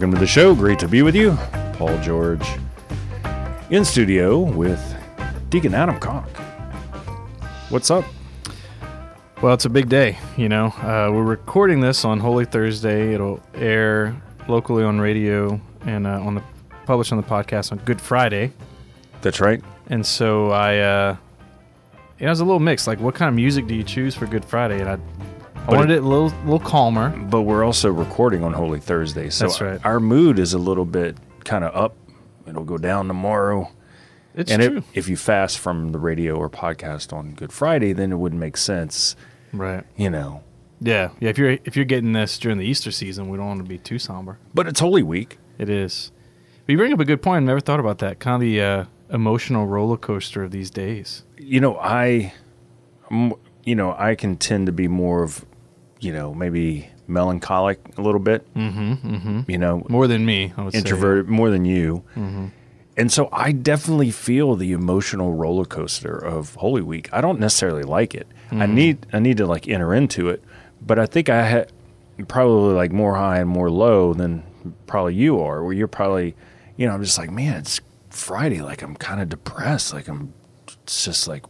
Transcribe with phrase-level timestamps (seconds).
[0.00, 0.54] Welcome to the show.
[0.54, 1.36] Great to be with you.
[1.74, 2.48] Paul George
[3.68, 4.80] in studio with
[5.50, 6.26] Deacon Adam Cock.
[7.68, 8.06] What's up?
[9.42, 10.68] Well, it's a big day, you know.
[10.68, 13.12] Uh, we're recording this on Holy Thursday.
[13.12, 16.42] It'll air locally on radio and uh, on the
[16.86, 18.52] published on the podcast on Good Friday.
[19.20, 19.62] That's right.
[19.88, 21.16] And so I, uh,
[22.18, 22.86] it was a little mixed.
[22.86, 24.80] Like, what kind of music do you choose for Good Friday?
[24.80, 24.98] And I,
[25.68, 27.10] I wanted it- it, a little, little calmer.
[27.10, 29.30] But we're also recording on Holy Thursday.
[29.30, 29.80] So That's right.
[29.84, 31.96] our mood is a little bit kind of up.
[32.46, 33.70] It'll go down tomorrow.
[34.34, 37.92] It's and true, It, if you fast from the radio or podcast on Good Friday,
[37.92, 39.16] then it wouldn't make sense,
[39.52, 39.84] right?
[39.96, 40.42] you know.
[40.80, 41.28] Yeah, yeah.
[41.28, 43.76] If you're if you're getting this during the Easter season, we don't want to be
[43.76, 44.38] too somber.
[44.54, 45.38] But it's Holy Week.
[45.58, 46.10] It is.
[46.64, 47.42] But you bring up a good point.
[47.42, 48.18] I never thought about that.
[48.18, 51.24] Kind of the uh, emotional roller coaster of these days.
[51.36, 52.32] you know i
[53.64, 55.44] you know i can tend to be more of
[56.00, 58.92] you know maybe melancholic a little bit Mm-hmm.
[59.14, 59.50] Mm-hmm.
[59.50, 60.78] you know More than me, I would say.
[60.78, 62.46] introverted more than you Mm-hmm.
[62.96, 67.82] and so i definitely feel the emotional roller coaster of holy week i don't necessarily
[67.82, 68.74] like it i Mm-hmm.
[68.74, 70.42] need i need to like enter into it
[70.80, 71.72] but i think i had
[72.28, 74.42] probably like more high and more low than
[74.86, 76.34] probably you are where you're probably
[76.76, 80.32] you know i'm just like man it's friday like i'm kind of depressed like i'm
[80.84, 81.44] it's just like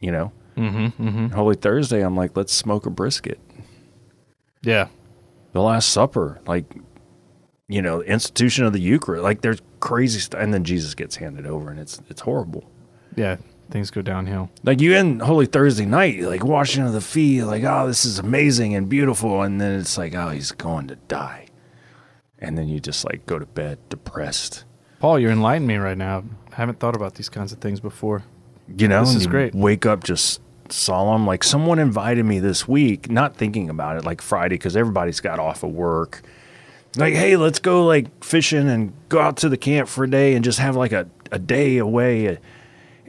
[0.00, 1.08] you know Mm-hmm.
[1.08, 1.26] Mm-hmm.
[1.34, 3.40] Holy Thursday, I'm like, let's smoke a brisket.
[4.64, 4.88] Yeah.
[5.52, 6.64] The Last Supper, like,
[7.68, 11.46] you know, institution of the Eucharist, like there's crazy stuff, and then Jesus gets handed
[11.46, 12.70] over, and it's it's horrible.
[13.16, 13.36] Yeah.
[13.70, 14.50] Things go downhill.
[14.62, 18.18] Like you end Holy Thursday night, like washing of the feet, like, oh, this is
[18.18, 21.46] amazing and beautiful, and then it's like, oh, he's going to die,
[22.38, 24.64] and then you just like go to bed depressed.
[25.00, 26.24] Paul, you're enlightening me right now.
[26.52, 28.24] I haven't thought about these kinds of things before.
[28.76, 29.54] You know, This is you great.
[29.54, 30.40] Wake up just
[30.72, 31.26] solemn.
[31.26, 35.38] Like someone invited me this week, not thinking about it, like Friday, because everybody's got
[35.38, 36.22] off of work.
[36.96, 40.34] Like, hey, let's go like fishing and go out to the camp for a day
[40.34, 42.38] and just have like a, a day away.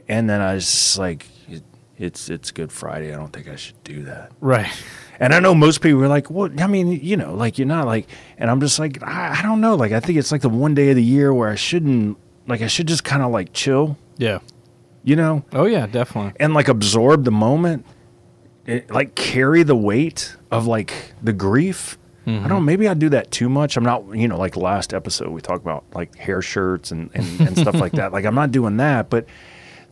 [0.08, 1.62] And then I was just like, it,
[1.96, 3.12] it's it's Good Friday.
[3.12, 4.32] I don't think I should do that.
[4.40, 4.70] Right.
[5.18, 7.86] And I know most people are like, well, I mean, you know, like you're not
[7.86, 8.06] like,
[8.36, 9.74] and I'm just like, I, I don't know.
[9.74, 12.60] Like, I think it's like the one day of the year where I shouldn't, like,
[12.60, 14.40] I should just kind of like chill, Yeah.
[15.06, 15.44] You know?
[15.52, 16.34] Oh yeah, definitely.
[16.38, 17.86] and like absorb the moment,
[18.66, 21.96] it, like carry the weight of like the grief.
[22.26, 22.48] I don't mm-hmm.
[22.48, 22.60] know.
[22.60, 23.76] Maybe I do that too much.
[23.76, 27.40] I'm not, you know, like last episode we talked about like hair shirts and, and,
[27.40, 28.12] and stuff like that.
[28.12, 29.26] Like I'm not doing that, but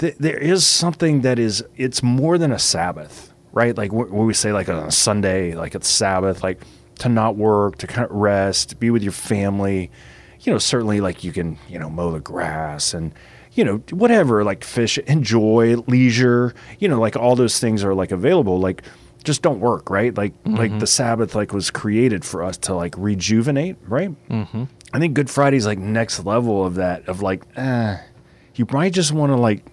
[0.01, 3.77] th- there is something that is, it's more than a Sabbath, right?
[3.79, 6.61] Like wh- when we say like a Sunday, like it's Sabbath, like
[6.99, 9.93] to not work, to kind of rest, be with your family.
[10.41, 13.15] You know, certainly like you can, you know, mow the grass and,
[13.55, 18.11] you know, whatever, like fish, enjoy, leisure, you know, like all those things are like
[18.11, 18.59] available.
[18.59, 18.83] Like
[19.23, 20.15] just don't work, right?
[20.17, 24.11] Like like the Sabbath like was created for us to like rejuvenate, right?
[24.29, 24.65] Mm-hmm.
[24.93, 27.97] I think Good Friday's like next level of that of like, eh,
[28.55, 29.65] you might just want to like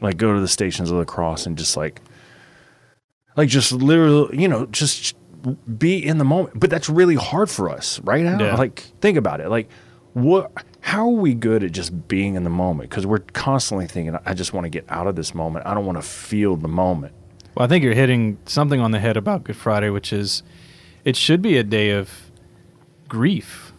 [0.00, 2.02] like go to the stations of the cross and just like
[3.36, 5.16] like just literally, you know, just
[5.78, 6.58] be in the moment.
[6.58, 8.24] But that's really hard for us, right?
[8.26, 8.40] Al?
[8.40, 8.56] Yeah.
[8.56, 9.48] Like think about it.
[9.48, 9.68] Like
[10.16, 10.50] what
[10.80, 12.88] how are we good at just being in the moment?
[12.88, 15.66] Because we're constantly thinking, I just want to get out of this moment.
[15.66, 17.12] I don't want to feel the moment.
[17.54, 20.42] Well, I think you're hitting something on the head about Good Friday, which is
[21.04, 22.30] it should be a day of
[23.08, 23.74] grief.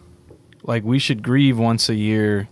[0.62, 2.48] Like we should grieve once a year.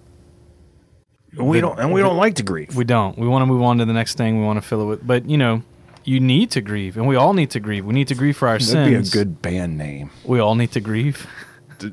[1.39, 2.75] We The- don't, and we don't like to grieve.
[2.75, 3.17] We don't.
[3.17, 4.41] We want to move on to the next thing.
[4.41, 5.07] We want to fill it with.
[5.07, 5.63] But you know,
[6.03, 7.85] you need to grieve, and we all need to grieve.
[7.85, 10.11] We need to grieve for our That'd be a good band name.
[10.25, 11.25] We all need to grieve.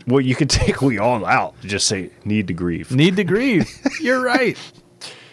[0.08, 1.56] Well, you could take we all out.
[1.62, 2.92] Just say need to grieve.
[2.92, 3.70] Need to grieve.
[4.02, 4.58] You're right.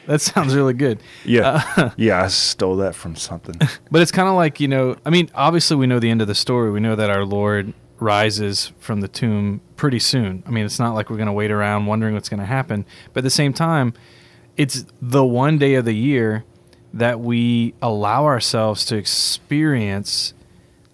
[0.06, 1.00] That sounds really good.
[1.24, 2.24] Yeah, uh, yeah.
[2.24, 3.54] I stole that from something.
[3.90, 6.26] But it's kind of like, you know, I mean, obviously we know the end of
[6.26, 6.70] the story.
[6.70, 10.42] We know that our Lord rises from the tomb pretty soon.
[10.46, 12.86] I mean, it's not like we're going to wait around wondering what's going to happen.
[13.12, 13.92] But at the same time,
[14.56, 16.44] it's the one day of the year
[16.92, 20.34] that we allow ourselves to experience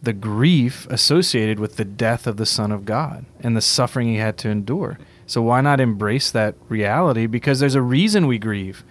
[0.07, 4.19] the grief associated with the death of the Son of God and the suffering he
[4.19, 5.01] had to endure.
[5.27, 7.27] So why not embrace that reality?
[7.27, 8.85] Because there's a reason we grieve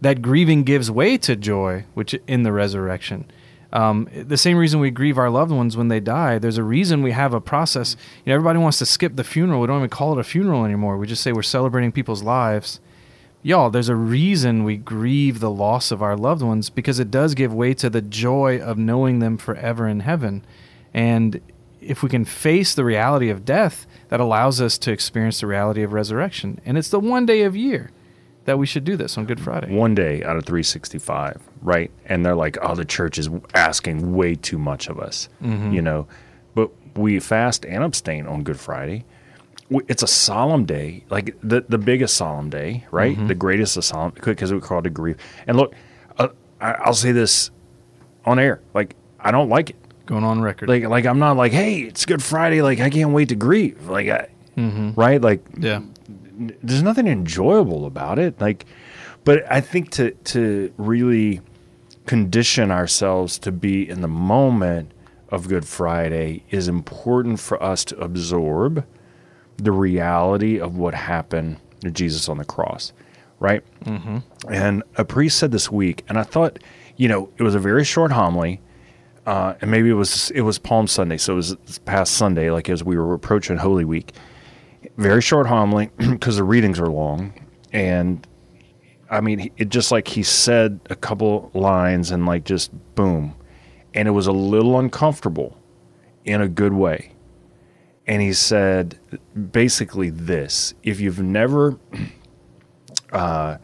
[0.00, 3.28] that grieving gives way to joy, which in the resurrection.
[3.72, 6.38] Um, the same reason we grieve our loved ones when they die.
[6.38, 7.96] There's a reason we have a process.
[8.24, 9.60] You know, everybody wants to skip the funeral.
[9.60, 10.96] We don't even call it a funeral anymore.
[10.96, 12.78] We just say we're celebrating people's lives.
[13.46, 17.32] Y'all, there's a reason we grieve the loss of our loved ones because it does
[17.34, 20.44] give way to the joy of knowing them forever in heaven.
[20.92, 21.40] And
[21.80, 25.84] if we can face the reality of death, that allows us to experience the reality
[25.84, 26.60] of resurrection.
[26.66, 27.92] And it's the one day of year
[28.46, 29.72] that we should do this on Good Friday.
[29.72, 31.92] One day out of 365, right?
[32.06, 35.70] And they're like, oh, the church is asking way too much of us, Mm-hmm.
[35.70, 36.08] you know.
[36.56, 39.04] But we fast and abstain on Good Friday.
[39.70, 43.16] It's a solemn day, like the the biggest solemn day, right?
[43.26, 45.16] The greatest of solemn because we call it a grief.
[45.46, 45.74] And look,
[46.18, 46.28] uh,
[46.60, 47.50] I, I'll say this
[48.24, 49.76] on air, like I don't like it.
[50.06, 50.68] Going on record.
[50.68, 53.88] Like like I'm not like, hey, it's Good Friday, like I can't wait to grieve,
[53.88, 54.28] like I,
[54.96, 55.82] right, like yeah.
[56.62, 58.40] there's nothing enjoyable about it.
[58.40, 58.66] Like,
[59.24, 61.40] but I think to to really
[62.06, 64.92] condition ourselves to be in the moment
[65.28, 68.86] of Good Friday is important for us to absorb
[69.58, 72.92] the reality of what happened to Jesus on the cross,
[73.40, 73.62] right?
[73.84, 74.18] Mm-hmm.
[74.52, 76.58] And a priest said this week, and I thought,
[76.96, 78.60] you know, it was a very short homily.
[79.26, 82.68] Uh, and maybe it was it was Palm Sunday, so it was past Sunday, like
[82.68, 84.12] as we were approaching Holy Week
[84.96, 87.32] very short homily because the readings are long
[87.72, 88.26] and
[89.10, 93.34] i mean it just like he said a couple lines and like just boom
[93.94, 95.56] and it was a little uncomfortable
[96.24, 97.12] in a good way
[98.06, 98.98] and he said
[99.52, 101.78] basically this if you've never
[103.12, 103.58] uh,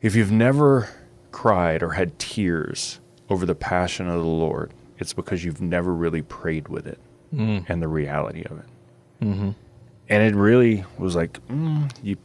[0.00, 0.88] if you've never
[1.30, 6.22] cried or had tears over the passion of the lord it's because you've never really
[6.22, 6.98] prayed with it
[7.68, 8.66] and the reality of it.
[10.08, 12.16] And it really was like mm, you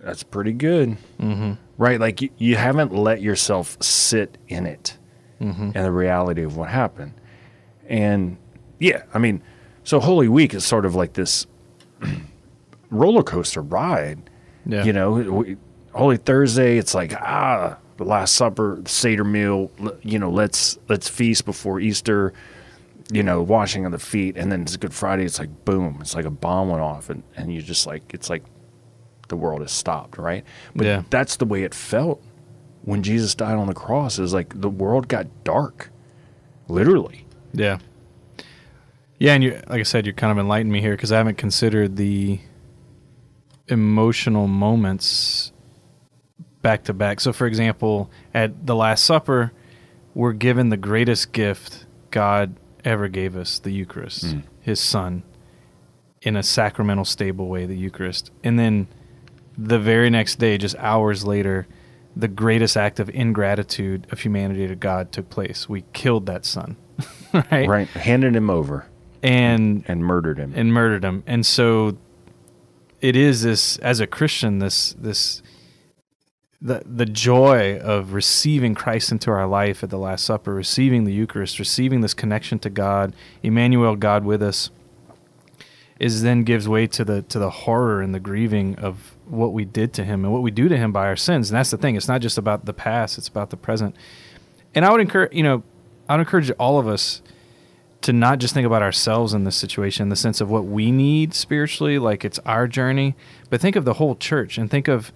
[0.00, 0.96] that's pretty good.
[1.18, 1.54] Mm-hmm.
[1.76, 1.98] right?
[1.98, 4.96] Like you, you haven't let yourself sit in it
[5.74, 7.14] and the reality of what happened.
[7.88, 8.38] And
[8.78, 9.42] yeah i mean
[9.86, 11.46] so holy week is sort of like this
[12.90, 14.30] roller coaster ride
[14.66, 14.84] Yeah.
[14.84, 15.56] you know we,
[15.92, 19.70] holy thursday it's like ah the last supper the seder meal
[20.02, 22.32] you know let's let's feast before easter
[23.12, 25.24] you know, washing of the feet, and then it's Good Friday.
[25.24, 28.28] It's like boom, it's like a bomb went off, and and you just like it's
[28.28, 28.42] like
[29.28, 30.44] the world has stopped, right?
[30.74, 31.02] But Yeah.
[31.08, 32.20] that's the way it felt
[32.82, 34.18] when Jesus died on the cross.
[34.18, 35.90] Is like the world got dark,
[36.66, 37.26] literally.
[37.52, 37.78] Yeah.
[39.18, 41.38] Yeah, and you like I said, you're kind of enlightened me here because I haven't
[41.38, 42.40] considered the
[43.68, 45.52] emotional moments
[46.62, 47.20] back to back.
[47.20, 49.52] So, for example, at the Last Supper,
[50.14, 54.40] we're given the greatest gift God ever gave us the Eucharist, hmm.
[54.60, 55.22] His Son,
[56.22, 58.30] in a sacramental, stable way, the Eucharist.
[58.44, 58.88] And then
[59.56, 61.66] the very next day, just hours later,
[62.14, 65.68] the greatest act of ingratitude of humanity to God took place.
[65.68, 66.76] We killed that son,
[67.32, 67.68] right?
[67.68, 68.86] Right, handed him over
[69.22, 70.52] And and murdered him.
[70.54, 71.22] and murdered him.
[71.26, 71.96] And so
[73.00, 75.42] it is this as a Christian this this
[76.60, 81.12] the the joy of receiving Christ into our life at the last supper, receiving the
[81.12, 84.70] Eucharist, receiving this connection to God, Emmanuel God with us
[85.98, 89.64] is then gives way to the to the horror and the grieving of what we
[89.64, 91.50] did to him and what we do to him by our sins.
[91.50, 91.96] And that's the thing.
[91.96, 93.96] It's not just about the past, it's about the present.
[94.74, 95.62] And I would encourage, you know,
[96.08, 97.22] I would encourage all of us
[98.02, 100.90] to not just think about ourselves in this situation in the sense of what we
[100.90, 103.16] need spiritually, like it's our journey,
[103.50, 105.12] but think of the whole church and think of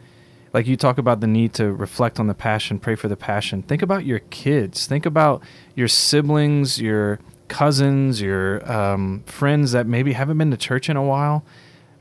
[0.52, 3.62] like you talk about the need to reflect on the passion, pray for the passion.
[3.62, 4.86] Think about your kids.
[4.86, 5.42] Think about
[5.76, 11.02] your siblings, your cousins, your um, friends that maybe haven't been to church in a
[11.02, 11.44] while.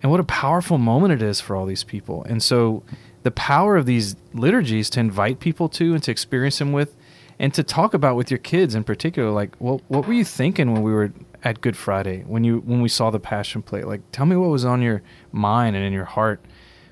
[0.02, 2.24] And what a powerful moment it is for all these people.
[2.24, 2.84] And so
[3.24, 6.96] the power of these liturgies to invite people to and to experience them with
[7.40, 10.74] and to talk about with your kids in particular like well, what were you thinking
[10.74, 11.12] when we were
[11.44, 12.24] at good friday?
[12.28, 13.84] When you when we saw the passion play?
[13.84, 16.42] Like tell me what was on your mind and in your heart.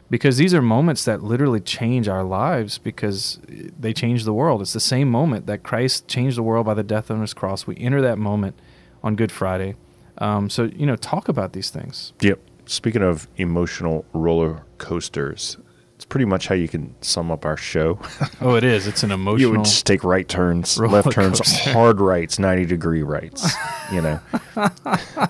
[0.10, 3.42] Because these are moments that literally change our lives because
[3.78, 4.62] they change the world.
[4.62, 7.68] It's the same moment that christ changed the world by the death on his cross.
[7.68, 8.58] We enter that moment
[9.04, 9.76] on good friday.
[10.20, 12.14] Um, so you know talk about these things.
[12.22, 12.40] Yep.
[12.66, 15.58] Speaking of emotional roller coasters,
[15.98, 18.00] it's pretty much how you can sum up our show.
[18.42, 19.40] oh it is it's an emotional.
[19.42, 21.72] you would just take right turns, left turns, coaster.
[21.74, 23.52] hard rights, 90 degree rights,
[23.92, 24.20] you know.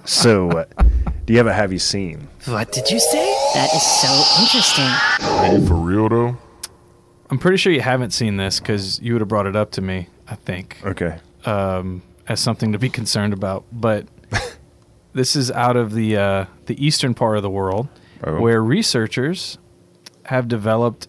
[0.06, 0.66] so, uh,
[1.26, 2.28] do you have a have you seen?
[2.46, 3.34] What did you say?
[3.56, 5.68] That is so interesting.
[5.68, 6.38] For real though?
[7.30, 9.82] i'm pretty sure you haven't seen this because you would have brought it up to
[9.82, 11.18] me i think Okay.
[11.46, 13.66] um, as something to be concerned about.
[13.72, 14.08] But
[15.14, 17.88] this is out of the uh, the eastern part of the world,
[18.24, 18.40] Oh.
[18.40, 19.58] where researchers
[20.28, 21.08] have developed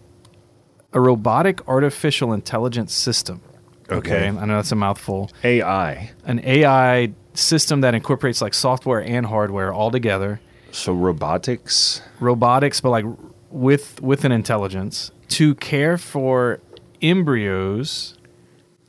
[0.93, 3.41] a robotic artificial intelligence system.
[3.89, 4.27] Okay.
[4.27, 5.31] I know that's a mouthful.
[5.43, 6.11] AI.
[6.25, 10.39] An AI system that incorporates like software and hardware all together.
[10.71, 12.01] So, robotics.
[12.19, 13.05] Robotics, but like
[13.49, 16.59] with with an intelligence to care for
[17.01, 18.15] embryos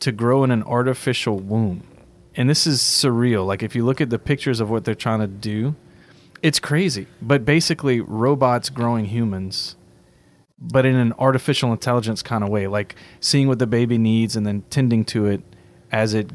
[0.00, 1.82] to grow in an artificial womb.
[2.34, 3.46] And this is surreal.
[3.46, 5.74] Like if you look at the pictures of what they're trying to do,
[6.42, 7.06] it's crazy.
[7.20, 9.76] But basically robots growing humans
[10.60, 14.46] but in an artificial intelligence kind of way, like seeing what the baby needs and
[14.46, 15.42] then tending to it
[15.92, 16.30] as it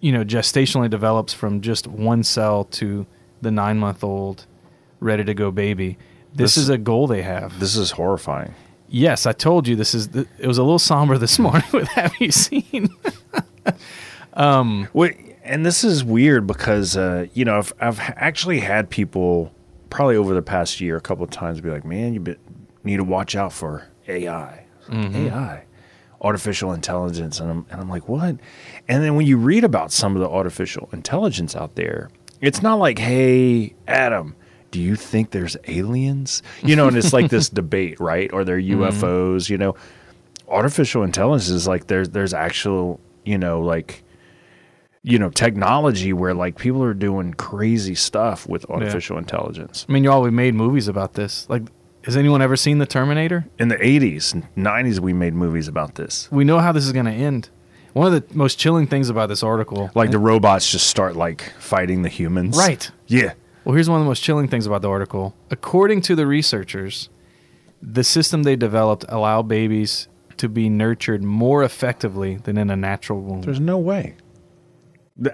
[0.00, 3.04] you know gestationally develops from just one cell to
[3.42, 4.46] the 9 month old
[5.00, 5.98] ready to go baby.
[6.34, 7.58] This, This- is a goal they have.
[7.58, 8.54] This is horrifying.
[8.88, 10.08] yes, I told you this is.
[10.08, 12.88] The, it was a little somber this morning with Have You Seen?
[14.92, 19.52] Wait, and this is weird because uh, you know I've I've actually had people
[19.90, 22.36] probably over the past year a couple of times be like, "Man, you be,
[22.84, 25.16] need to watch out for AI, mm-hmm.
[25.16, 25.64] AI,
[26.20, 28.36] artificial intelligence," and I'm and I'm like, "What?"
[28.88, 32.10] And then when you read about some of the artificial intelligence out there,
[32.40, 34.36] it's not like, "Hey, Adam."
[34.70, 36.44] Do you think there's aliens?
[36.62, 38.32] You know, and it's like this debate, right?
[38.32, 38.82] Or they're mm-hmm.
[38.82, 39.74] UFOs, you know.
[40.46, 44.04] Artificial intelligence is like there's there's actual, you know, like
[45.02, 50.04] you know technology where like people are doing crazy stuff with artificial intelligence I mean,
[50.04, 51.48] y'all, we made movies about this.
[51.48, 51.62] Like,
[52.04, 53.46] has anyone ever seen The Terminator?
[53.58, 56.92] in the 80s and 90s we made movies about this We know how this is
[56.92, 57.50] going to end.
[57.92, 61.52] One of the most chilling things about this article, like the robots just start like
[61.58, 62.90] fighting the humans Right.
[63.06, 63.32] yeah
[63.64, 65.34] Well, here's one of the most chilling things about the article.
[65.50, 67.08] According to the researchers,
[67.82, 73.20] the system they developed allow babies to be nurtured more effectively than in a natural
[73.20, 73.42] womb.
[73.42, 74.14] there's no way Th-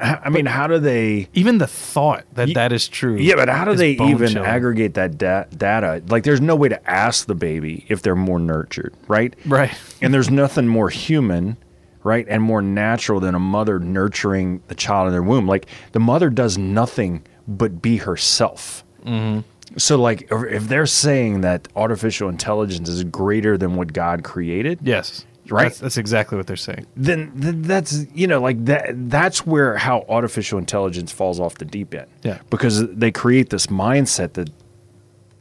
[0.01, 3.17] i mean how do they even the thought that Ye- that is true.
[3.17, 4.47] yeah but how do they even bone-chilling.
[4.49, 8.39] aggregate that da- data like there's no way to ask the baby if they're more
[8.41, 9.73] nurtured right Right.
[10.03, 11.57] and there's nothing more human
[12.03, 16.01] right and more natural than a mother nurturing the child in their womb like the
[16.01, 19.41] mother does nothing but be herself mm-hmm.
[19.79, 25.25] so like if they're saying that artificial intelligence is greater than what god created Yes.
[25.51, 25.65] Right.
[25.65, 26.87] That's, that's exactly what they're saying.
[26.97, 31.65] then th- that's you know like that that's where how artificial intelligence falls off the
[31.65, 32.39] deep end Yeah.
[32.51, 34.51] because they create this mindset that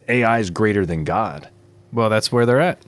[0.08, 1.50] ai is greater than god
[1.92, 2.80] Well, that's where they're at.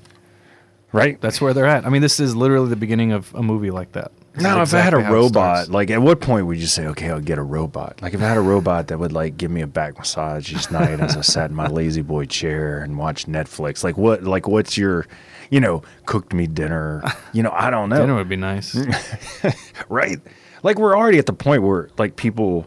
[0.92, 1.86] right That's where they're at.
[1.86, 4.12] I mean, this is literally the beginning of a movie like that.
[4.34, 6.68] This Now, is if I had a exactly robot, like at what point would you
[6.68, 8.02] say, okay, I'll get a robot?
[8.04, 10.70] Like if I had a robot that would like give me a back massage each
[10.72, 14.78] night as I sat in my La-Z-Boy chair and watched Netflix, like what, like what's
[14.78, 15.08] your,
[15.50, 17.04] you know, cooked me dinner?
[17.34, 18.75] You know, I don't know, dinner would be nice.
[19.89, 20.18] right?
[20.63, 22.66] Like we're already at the point where like people,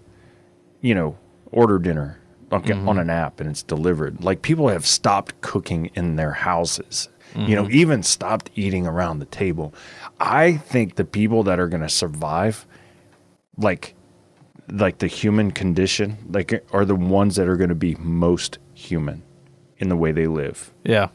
[0.80, 1.18] you know,
[1.50, 2.20] order dinner
[2.52, 2.88] on, Mm-hmm.
[2.88, 4.22] on an app and it's delivered.
[4.22, 7.08] Like people have stopped cooking in their houses.
[7.34, 7.52] You Mm-hmm.
[7.54, 9.72] know, even stopped eating around the table.
[10.18, 12.66] I think the people that are going to survive,
[13.56, 13.94] like,
[14.68, 19.22] like the human condition, like, are the ones that are going to be most human
[19.78, 21.08] in the way they live yeah.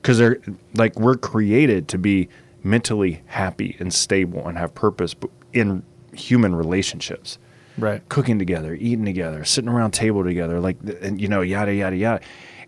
[0.00, 0.38] Because they're
[0.74, 2.28] like we're created to be
[2.62, 5.14] mentally happy and stable and have purpose
[5.52, 7.38] in human relationships
[7.78, 8.06] Right.
[8.10, 12.20] cooking together eating together sitting around table together like and you know yada yada yada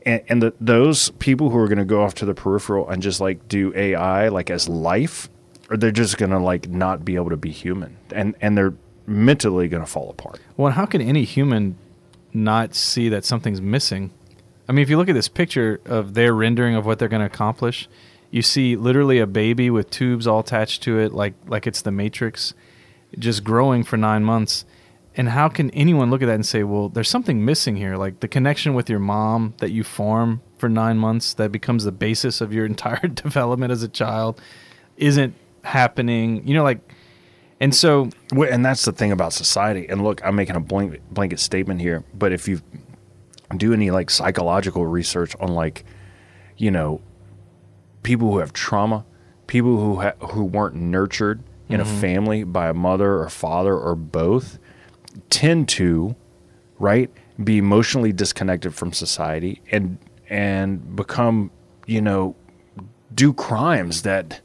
[0.06, 3.02] and, and the, those people who are going to go off to the peripheral and
[3.02, 5.28] just like do ai like as life
[5.68, 8.72] or they're just going to like not be able to be human and and they're
[9.06, 11.76] mentally going to fall apart Well, how can any human
[12.32, 14.10] not see that something's missing?
[14.68, 17.20] I mean, if you look at this picture of their rendering of what they're going
[17.20, 17.88] to accomplish,
[18.30, 21.92] you see literally a baby with tubes all attached to it, like like it's the
[21.92, 22.54] Matrix,
[23.18, 24.64] just growing for nine months.
[25.14, 27.98] And how can anyone look at that and say, "Well, there's something missing here"?
[27.98, 31.92] Like the connection with your mom that you form for nine months, that becomes the
[31.92, 34.40] basis of your entire development as a child,
[34.96, 36.46] isn't happening.
[36.48, 36.80] You know, like,
[37.60, 39.86] and so and that's the thing about society.
[39.90, 42.62] And look, I'm making a blanket blanket statement here, but if you
[43.58, 45.84] do any like psychological research on like,
[46.56, 47.00] you know,
[48.02, 49.04] people who have trauma,
[49.46, 52.00] people who ha- who weren't nurtured in a mm-hmm.
[52.00, 54.58] family by a mother or father or both,
[55.30, 56.14] tend to,
[56.78, 57.10] right,
[57.42, 61.50] be emotionally disconnected from society and and become,
[61.86, 62.34] you know,
[63.14, 64.40] do crimes that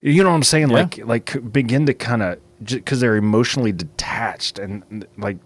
[0.00, 0.68] you know what I'm saying?
[0.68, 0.76] Yeah.
[0.76, 5.38] Like, like begin to kind of because they're emotionally detached and like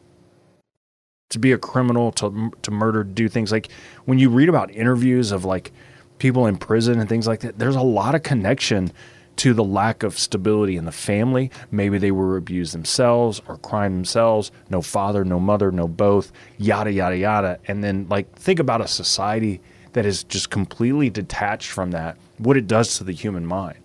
[1.31, 3.69] to be a criminal, to to murder, do things like
[4.05, 5.73] when you read about interviews of like
[6.19, 7.59] people in prison and things like that.
[7.59, 8.93] There's a lot of connection
[9.37, 11.51] to the lack of stability in the family.
[11.71, 14.51] Maybe they were abused themselves or crime themselves.
[14.69, 16.33] No father, no mother, no both.
[16.59, 17.59] Yada yada yada.
[17.69, 19.61] And then like think about a society
[19.93, 22.17] that is just completely detached from that.
[22.39, 23.79] What it does to the human mind.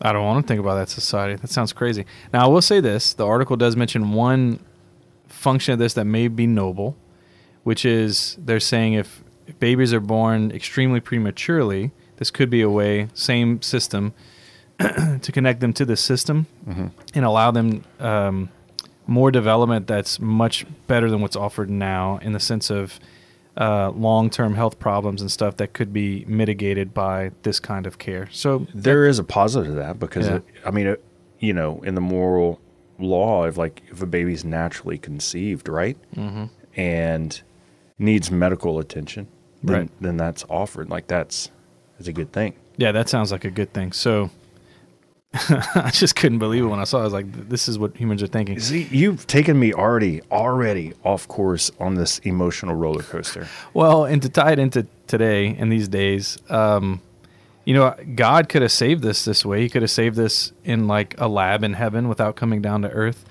[0.00, 1.34] I don't want to think about that society.
[1.34, 2.06] That sounds crazy.
[2.32, 4.60] Now, I will say this the article does mention one
[5.28, 6.96] function of this that may be noble,
[7.64, 9.22] which is they're saying if
[9.60, 14.12] babies are born extremely prematurely, this could be a way, same system,
[14.78, 16.46] to connect them to the system
[17.14, 18.48] and allow them um,
[19.06, 23.00] more development that's much better than what's offered now in the sense of
[23.56, 28.28] uh, long-term health problems and stuff that could be mitigated by this kind of care.
[28.30, 30.36] So There is a positive to that because Yeah.
[30.36, 31.04] it, I mean, it,
[31.40, 32.60] you know, in the moral
[32.98, 36.44] law, if like if a baby's naturally conceived, right, mm-hmm.
[36.76, 37.40] and
[37.98, 39.26] needs medical attention,
[39.62, 39.90] then, Right.
[40.00, 40.90] then that's offered.
[40.90, 41.50] Like that's
[41.96, 42.54] that's a good thing.
[42.76, 43.92] Yeah, that sounds like a good thing.
[43.92, 44.30] So
[45.74, 47.00] I just couldn't believe it when I saw it.
[47.00, 48.58] I was like, this is what humans are thinking.
[48.60, 53.46] See, you've taken me already already off course on this emotional roller coaster.
[53.74, 57.02] Well, and to tie it into today and these days, um,
[57.68, 59.60] you know, God could have saved this this way.
[59.60, 62.88] He could have saved this in like a lab in heaven without coming down to
[62.88, 63.26] earth.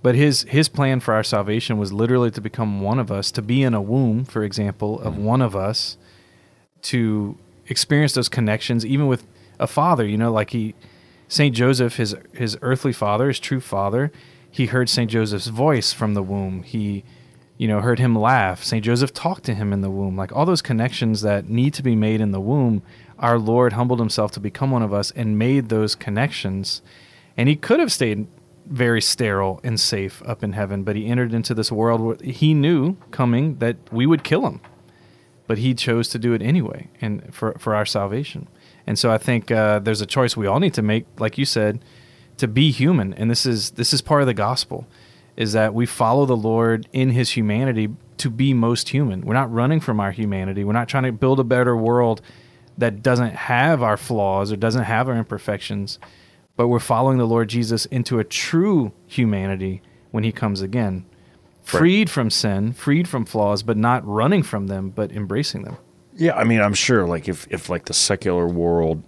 [0.00, 3.42] But his his plan for our salvation was literally to become one of us, to
[3.42, 5.24] be in a womb, for example, of mm-hmm.
[5.24, 5.96] one of us,
[6.82, 9.26] to experience those connections, even with
[9.58, 10.06] a father.
[10.06, 10.76] You know, like he,
[11.26, 14.12] Saint Joseph, his his earthly father, his true father,
[14.48, 16.62] he heard Saint Joseph's voice from the womb.
[16.62, 17.02] He,
[17.58, 18.62] you know, heard him laugh.
[18.62, 20.16] Saint Joseph talked to him in the womb.
[20.16, 22.84] Like all those connections that need to be made in the womb,
[23.20, 26.82] our Lord humbled himself to become one of us and made those connections.
[27.36, 28.26] And he could have stayed
[28.66, 32.54] very sterile and safe up in heaven, but he entered into this world where he
[32.54, 34.60] knew coming that we would kill him.
[35.46, 38.48] But he chose to do it anyway and for, for our salvation.
[38.86, 41.44] And so i think uh, there's a choice we all need to make like you
[41.44, 41.84] said
[42.38, 43.12] to be human.
[43.14, 44.86] And this is this is part of the gospel
[45.36, 49.22] is that we follow the lord in his humanity to be most human.
[49.22, 50.64] We're not running from our humanity.
[50.64, 52.20] We're not trying to build a better world
[52.80, 55.98] that doesn't have our flaws or doesn't have our imperfections
[56.56, 61.04] but we're following the lord jesus into a true humanity when he comes again.
[61.62, 65.76] Freed from sin freed from flaws but not running from them but embracing them.
[66.14, 69.02] Yeah, I mean, I'm sure like if if like the secular world,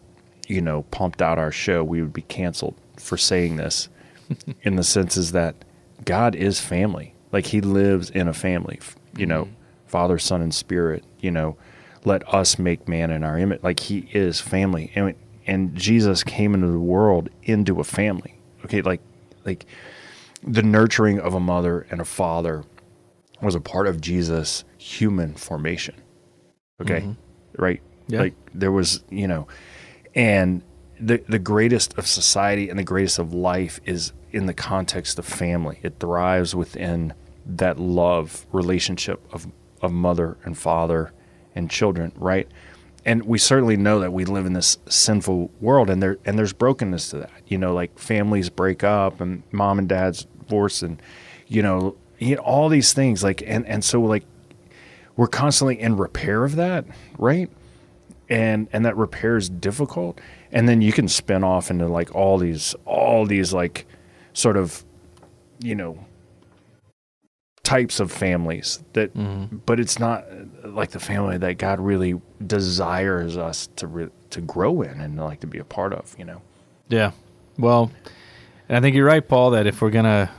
[0.46, 3.88] you know, pumped out our show, we would be canceled for saying this
[4.62, 5.56] in the sense is that
[6.04, 7.14] God is family.
[7.32, 8.78] Like he lives in a family,
[9.16, 9.54] you know, mm-hmm.
[9.86, 11.56] Father, Son and Spirit, you know,
[12.04, 13.62] let us make man in our image.
[13.62, 14.92] Like he is family.
[14.94, 15.14] And
[15.46, 18.38] and Jesus came into the world into a family.
[18.64, 19.00] Okay, like
[19.44, 19.66] like
[20.42, 22.64] the nurturing of a mother and a father
[23.40, 25.94] was a part of Jesus' human formation.
[26.80, 27.00] Okay.
[27.00, 27.62] Mm-hmm.
[27.62, 27.82] Right.
[28.08, 28.20] Yeah.
[28.20, 29.46] Like there was, you know,
[30.14, 30.62] and
[31.00, 35.26] the the greatest of society and the greatest of life is in the context of
[35.26, 35.80] family.
[35.82, 39.46] It thrives within that love relationship of
[39.80, 41.12] of mother and father
[41.54, 42.48] and children, right?
[43.04, 46.52] And we certainly know that we live in this sinful world and there and there's
[46.52, 47.42] brokenness to that.
[47.48, 51.02] You know, like families break up and mom and dad's divorce and
[51.48, 54.24] you know, you know all these things like and and so like
[55.16, 56.84] we're constantly in repair of that,
[57.18, 57.50] right?
[58.28, 60.20] And and that repair is difficult.
[60.52, 63.86] And then you can spin off into like all these all these like
[64.32, 64.84] sort of
[65.60, 65.98] you know
[67.72, 69.10] types of families that
[69.66, 74.40] but it's not uh, like the family that God really desires us to re- to
[74.40, 76.42] grow in and like to be a part of, you know.
[76.88, 77.12] Yeah.
[77.58, 77.90] Well,
[78.68, 80.30] and I think you're right, Paul, that if we're going to,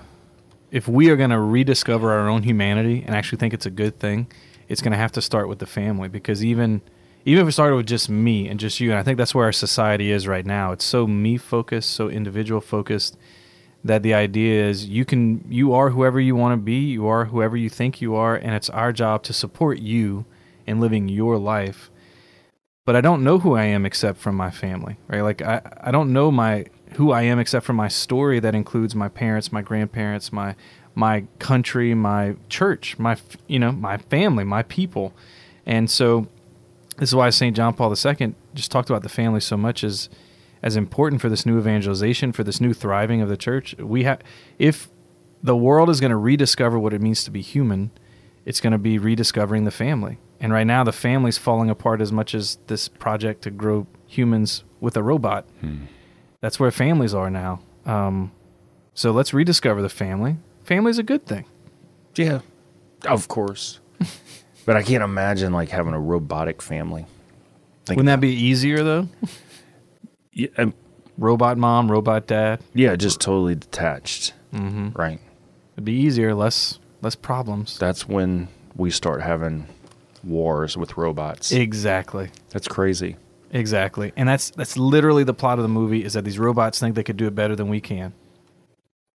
[0.71, 3.99] if we are going to rediscover our own humanity and actually think it's a good
[3.99, 4.27] thing,
[4.67, 6.81] it's going to have to start with the family because even,
[7.25, 9.45] even if it started with just me and just you, and I think that's where
[9.45, 13.17] our society is right now, it's so me focused, so individual focused
[13.83, 17.25] that the idea is you can, you are whoever you want to be, you are
[17.25, 20.25] whoever you think you are, and it's our job to support you
[20.65, 21.89] in living your life
[22.85, 25.21] but I don't know who I am except from my family, right?
[25.21, 28.93] Like I, I don't know my who I am except for my story that includes
[28.93, 30.55] my parents, my grandparents, my
[30.95, 33.17] my country, my church, my
[33.47, 35.13] you know my family, my people,
[35.65, 36.27] and so
[36.97, 40.09] this is why Saint John Paul II just talked about the family so much as
[40.63, 43.75] as important for this new evangelization, for this new thriving of the church.
[43.77, 44.19] We have
[44.57, 44.89] if
[45.43, 47.91] the world is going to rediscover what it means to be human,
[48.45, 50.17] it's going to be rediscovering the family.
[50.39, 54.63] And right now, the family's falling apart as much as this project to grow humans
[54.79, 55.45] with a robot.
[56.41, 57.61] That's where families are now.
[57.85, 58.31] Um,
[58.93, 60.37] so let's rediscover the family.
[60.63, 61.45] Family's a good thing.
[62.15, 62.39] Yeah.
[63.05, 63.79] Of course.
[64.65, 67.05] but I can't imagine like having a robotic family.
[67.85, 69.07] Think Wouldn't that be easier though?
[70.33, 70.73] Yeah, um,
[71.17, 72.59] Robot mom, robot dad.
[72.73, 74.33] yeah, just totally detached.
[74.53, 74.89] Mm-hmm.
[74.99, 75.19] Right.
[75.75, 77.77] It'd be easier, less less problems.
[77.77, 79.67] That's when we start having
[80.23, 81.51] wars with robots.
[81.51, 82.29] Exactly.
[82.49, 83.17] That's crazy.
[83.51, 84.11] Exactly.
[84.15, 87.03] And that's that's literally the plot of the movie is that these robots think they
[87.03, 88.13] could do it better than we can.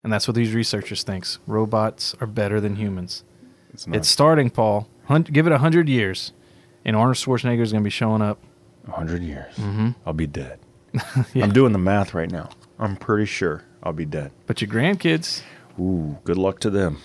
[0.03, 1.39] And that's what these researchers thinks.
[1.47, 3.23] Robots are better than humans.
[3.73, 4.89] It's not It's starting, Paul.
[5.05, 6.33] Hun- give it 100 years
[6.85, 8.39] and Arnold Schwarzenegger is going to be showing up.
[8.87, 9.55] 100 years.
[10.05, 10.59] I'll be dead.
[11.35, 12.51] I'm doing the math right now.
[12.79, 14.33] I'm pretty sure I'll be dead.
[14.47, 15.43] But your grandkids,
[15.79, 16.99] Ooh, good luck to them.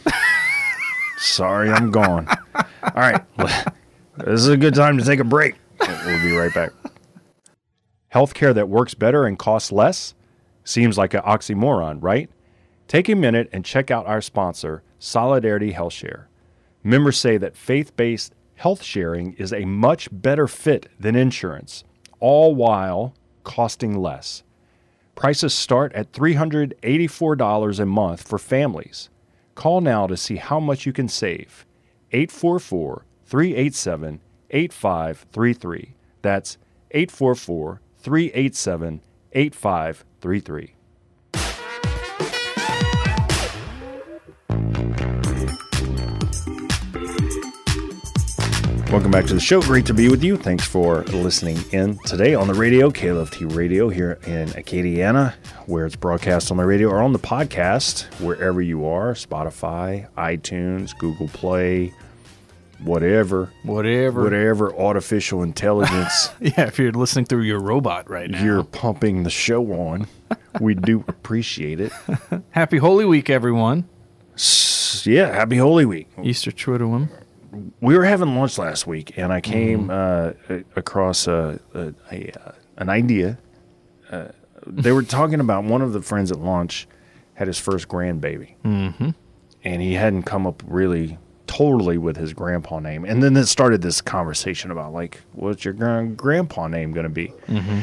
[1.18, 2.28] Sorry, I'm gone.
[2.56, 3.22] All right.
[3.38, 5.56] This is a good time to take a break.
[5.80, 6.72] We'll be right back.
[8.14, 10.14] Healthcare that works better and costs less
[10.64, 12.30] seems like an oxymoron, right?
[12.88, 16.26] Take a minute and check out our sponsor, Solidarity HealthShare.
[16.84, 21.84] Members say that faith based health sharing is a much better fit than insurance,
[22.20, 23.14] all while
[23.50, 24.44] costing less.
[25.16, 29.10] Prices start at $384 a month for families.
[29.56, 31.66] Call now to see how much you can save.
[32.12, 35.96] 844 387 8533.
[36.22, 36.58] That's
[36.92, 39.02] 844 387
[39.34, 40.76] 8533.
[48.92, 49.62] Welcome back to the show.
[49.62, 50.36] Great to be with you.
[50.36, 55.36] Thanks for listening in today on the radio, KLFT Radio here in Acadiana,
[55.68, 60.98] where it's broadcast on the radio or on the podcast, wherever you are Spotify, iTunes,
[60.98, 61.94] Google Play,
[62.84, 64.24] whatever, Whatever.
[64.24, 68.44] whatever artificial intelligence Yeah, if you're listening through your robot right now.
[68.44, 70.08] you're pumping the show on.
[70.60, 71.92] We do appreciate it.
[72.50, 73.88] Happy Holy Week, everyone.
[74.34, 76.08] S- Yeah, happy Holy Week.
[76.24, 77.10] Easter Triduum.
[77.82, 80.32] We were having lunch last week, and I came uh,
[80.76, 83.38] across a, a, a uh, an idea.
[84.12, 84.30] Uh,
[84.66, 86.88] they were talking about one of the friends at lunch
[87.34, 89.10] had his first grandbaby, mm-hmm.
[89.64, 93.04] and he hadn't come up really totally with his grandpa name.
[93.04, 97.10] And then it started this conversation about like, what's your gran- grandpa name going to
[97.10, 97.28] be?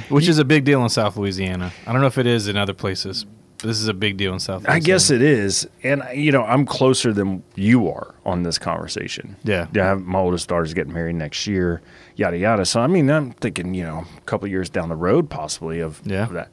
[0.09, 1.73] Which is a big deal in South Louisiana.
[1.87, 3.27] I don't know if it is in other places.
[3.63, 4.69] This is a big deal in South.
[4.69, 9.37] I guess it is, and you know, I'm closer than you are on this conversation.
[9.45, 9.67] Yeah.
[9.73, 9.95] yeah.
[9.95, 11.81] My oldest daughter's getting married next year,
[12.17, 12.65] yada yada.
[12.67, 16.03] So I mean, I'm thinking, you know, a couple years down the road, possibly of,
[16.05, 16.27] Yeah.
[16.27, 16.51] that.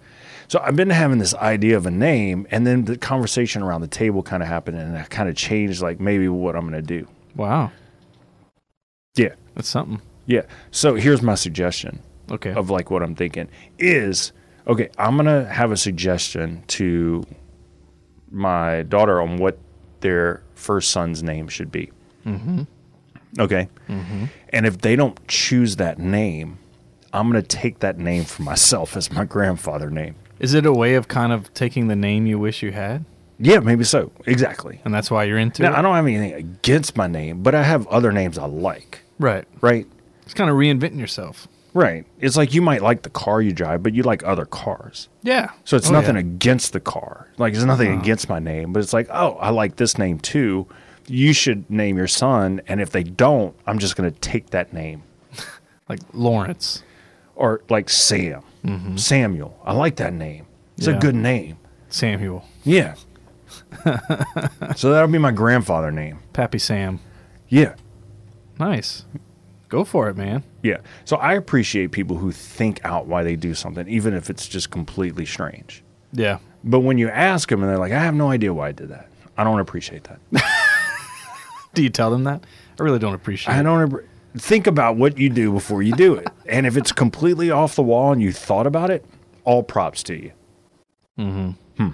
[0.48, 3.88] So I've been having this idea of a name, and then the conversation around the
[3.88, 6.82] table kind of happened, and I kind of changed, like maybe what I'm going to
[6.82, 7.08] do.
[7.36, 7.72] Wow.
[9.16, 10.02] Yeah, That's something.
[10.26, 10.44] yeah.
[10.72, 12.00] So here's my suggestion.
[12.32, 12.54] Okay.
[12.54, 14.32] of like what I'm thinking is
[14.68, 14.90] okay.
[14.98, 17.24] I'm gonna have a suggestion to
[18.32, 19.58] my daughter on what
[20.00, 21.92] their first son's name should be.
[22.26, 22.64] Mm-hmm.
[23.40, 23.68] Okay,
[24.50, 26.60] and if they don't choose that name,
[27.14, 30.16] I'm gonna take that name for myself as my grandfather name.
[30.40, 33.06] Is it a way of kind of taking the name you wish you had?
[33.40, 34.12] Yeah, maybe so.
[34.26, 34.80] Exactly.
[34.86, 35.78] And that's why you're into Now it?
[35.78, 39.02] I don't have anything against my name, but I have other names I like.
[39.20, 39.46] Right.
[39.62, 39.88] Right.
[40.24, 41.48] It's kind of reinventing yourself.
[41.74, 42.06] Right.
[42.20, 45.10] It's like you might like the car you drive, but you like other cars.
[45.24, 45.50] Yeah.
[45.66, 46.22] So it's Oh, nothing yeah.
[46.22, 47.28] against the car.
[47.38, 48.02] Like it's nothing uh-huh.
[48.02, 50.68] against my name, but it's like, oh, I like this name too.
[51.08, 54.74] You should name your son, and if they don't, I'm just going to take that
[54.74, 55.04] name.
[55.90, 56.82] Like Lawrence.
[57.36, 58.96] Or like Sam, mm-hmm.
[58.96, 59.60] Samuel.
[59.66, 60.46] I like that name.
[60.78, 60.96] It's Yeah.
[60.96, 61.58] a good name.
[61.90, 62.46] Samuel.
[62.64, 62.96] Yeah.
[64.78, 66.20] so that'll be my grandfather name.
[66.32, 67.02] Pappy Sam.
[67.50, 67.76] Yeah.
[68.58, 69.06] Nice.
[69.68, 70.44] Go for it, man.
[70.64, 70.78] Yeah.
[71.06, 74.72] So I appreciate people who think out why they do something, even if it's just
[74.72, 75.84] completely strange.
[76.14, 76.40] Yeah.
[76.64, 78.90] But when you ask them and they're like, I have no idea why I did
[78.90, 80.20] that, I don't appreciate that.
[81.74, 82.44] Do you tell them that?
[82.80, 83.64] I really don't appreciate I it.
[83.64, 84.04] don't
[84.38, 86.28] think about what you do before you do it.
[86.48, 89.04] and if it's completely off the wall and you thought about it,
[89.44, 90.32] all props to you.
[91.20, 91.90] Mm-hmm.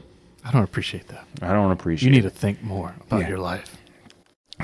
[0.46, 1.26] I don't appreciate that.
[1.42, 3.30] I don't appreciate You need to think more about Yeah.
[3.30, 3.78] your life.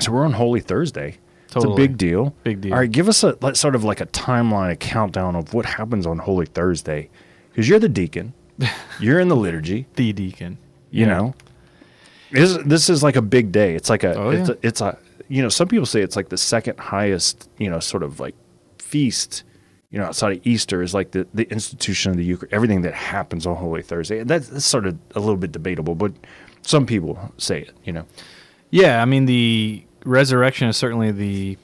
[0.00, 1.18] So we're on Holy Thursday.
[1.56, 2.34] It's a big deal.
[2.44, 2.72] Big deal.
[2.72, 5.64] All right, give us a like, sort of like a timeline, a countdown of what
[5.66, 7.08] happens on Holy Thursday,
[7.50, 8.32] because you're the deacon,
[9.00, 9.86] you're in the liturgy.
[9.94, 10.58] The deacon.
[10.90, 11.14] You Yeah.
[11.16, 11.34] know,
[12.32, 13.74] this this is like a big day.
[13.74, 14.54] It's like a Oh, it's, yeah.
[14.54, 17.80] a it's a you know some people say it's like the second highest you know
[17.80, 18.34] sort of like
[18.78, 19.42] feast
[19.90, 22.52] you know outside of Easter is like the the institution of the Eucharist.
[22.52, 24.18] Everything that happens on Holy Thursday.
[24.20, 26.12] And that's, that's sort of a little bit debatable, but
[26.62, 27.72] some people say it.
[27.84, 28.06] You know,
[28.70, 31.58] Yeah, I mean the resurrection is certainly the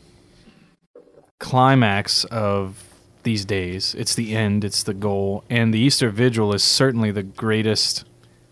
[1.38, 2.84] climax of
[3.22, 3.94] these days.
[3.94, 8.04] It's the end, it's the goal, and the Easter vigil is certainly the greatest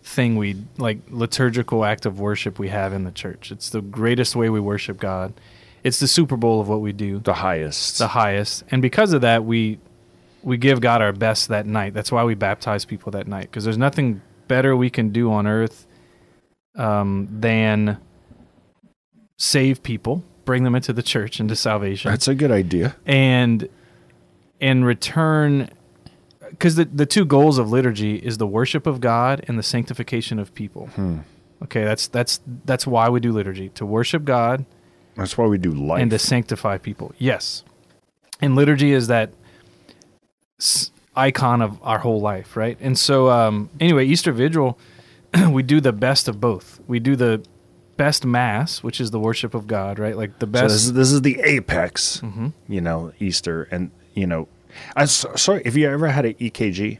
[0.03, 3.51] thing we like liturgical act of worship we have in the church.
[3.51, 5.33] It's the greatest way we worship God.
[5.83, 7.97] It's the Super Bowl of what we do, the highest.
[7.97, 8.63] the highest.
[8.71, 9.79] And because of that, we
[10.43, 11.93] we give God our best that night.
[11.93, 15.47] That's why we baptize people that night because there's nothing better we can do on
[15.47, 15.85] earth
[16.75, 17.99] um, than
[19.43, 22.95] save people, bring them into the church, into salvation, That's a good idea.
[23.07, 23.67] and
[24.59, 25.69] in return,
[26.51, 30.37] because the the two goals of liturgy is the worship of God and the sanctification
[30.37, 30.89] of people.
[31.63, 34.65] Okay, that's that's that's why we do liturgy to worship God
[35.15, 36.01] That's why we do life.
[36.01, 37.13] and to sanctify people.
[37.17, 37.63] Yes.
[38.41, 39.33] And liturgy is that
[40.59, 42.77] s- icon of our whole life, right?
[42.79, 44.77] And so, um, anyway, Easter Vigil,
[45.49, 46.79] we do the best of both.
[46.87, 47.43] We do the
[47.97, 50.15] best Mass, which is the worship of God, right?
[50.17, 50.73] Like the So best.
[50.73, 52.47] this is this is the apex, Mm-hmm.
[52.67, 54.47] you know, Easter, and you know,
[54.95, 56.99] I sorry if you ever had an EKG,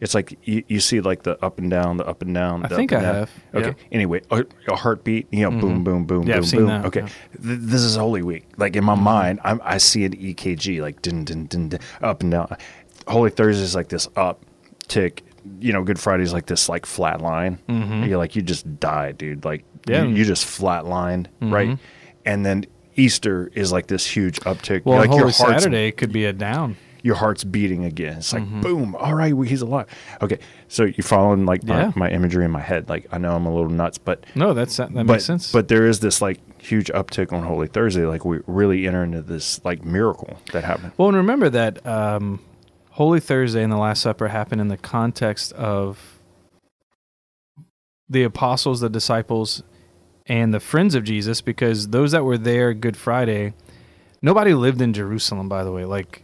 [0.00, 2.64] It's like you, you see like the up and down, the up and down.
[2.64, 3.14] I think I down.
[3.14, 3.68] have, Okay.
[3.68, 3.74] yeah.
[3.92, 5.26] Anyway, a, a heartbeat.
[5.30, 6.66] You know, boom, boom, boom, Yeah, boom, boom.
[6.68, 7.00] that, Okay.
[7.02, 7.08] yeah.
[7.46, 8.44] Th- this is Holy Week.
[8.56, 12.22] Like in my mind, I'm, I see an EKG like din, din, din, din, up
[12.22, 12.56] and down.
[13.08, 14.40] Holy Thursday is like this up
[14.88, 15.22] tick.
[15.60, 17.58] You know, Good Friday is like this like flat line.
[17.68, 19.44] You're like you just died, dude.
[19.44, 19.69] Like Mm-hmm.
[19.90, 20.00] Yeah.
[20.02, 20.10] Mm-hmm.
[20.12, 21.78] you, you just flatlined, right?
[22.24, 22.64] And then
[22.96, 24.84] Easter is like this huge uptick.
[24.84, 26.76] Well, like Holy Saturday could be a down.
[27.02, 28.18] your heart's beating again.
[28.18, 28.60] It's like Mm-hmm.
[28.60, 28.94] boom.
[28.94, 29.86] All right, we- he's alive.
[30.20, 31.92] Okay, so you're following like my, Yeah.
[31.96, 32.90] my imagery in my head.
[32.90, 35.50] Like I know I'm a little nuts, but No, that's that but makes sense.
[35.50, 38.04] but there is this like huge uptick on Holy Thursday.
[38.04, 40.92] Like we really enter into this like miracle that happened.
[40.98, 42.40] Well, and remember that um,
[42.90, 46.18] Holy Thursday and the Last Supper happened in the context of
[48.10, 49.62] the apostles, the disciples,
[50.30, 53.52] and the friends of Jesus, because those that were there Good Friday,
[54.22, 55.84] nobody lived in Jerusalem, by the way.
[55.84, 56.22] Like,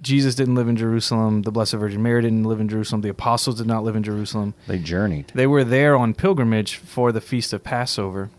[0.00, 1.42] Jesus didn't live in Jerusalem.
[1.42, 3.02] The Blessed Virgin Mary didn't live in Jerusalem.
[3.02, 4.54] The apostles did not live in Jerusalem.
[4.66, 5.30] They journeyed.
[5.34, 8.30] They were there on pilgrimage for the feast of Passover.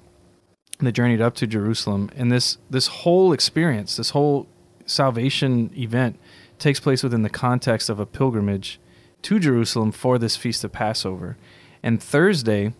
[0.79, 4.47] They journeyed up to Jerusalem, and this this whole experience, this whole
[4.87, 6.17] salvation event,
[6.57, 8.79] takes place within the context of a pilgrimage
[9.21, 11.37] to Jerusalem for this feast of Passover.
[11.83, 12.73] And Thursday,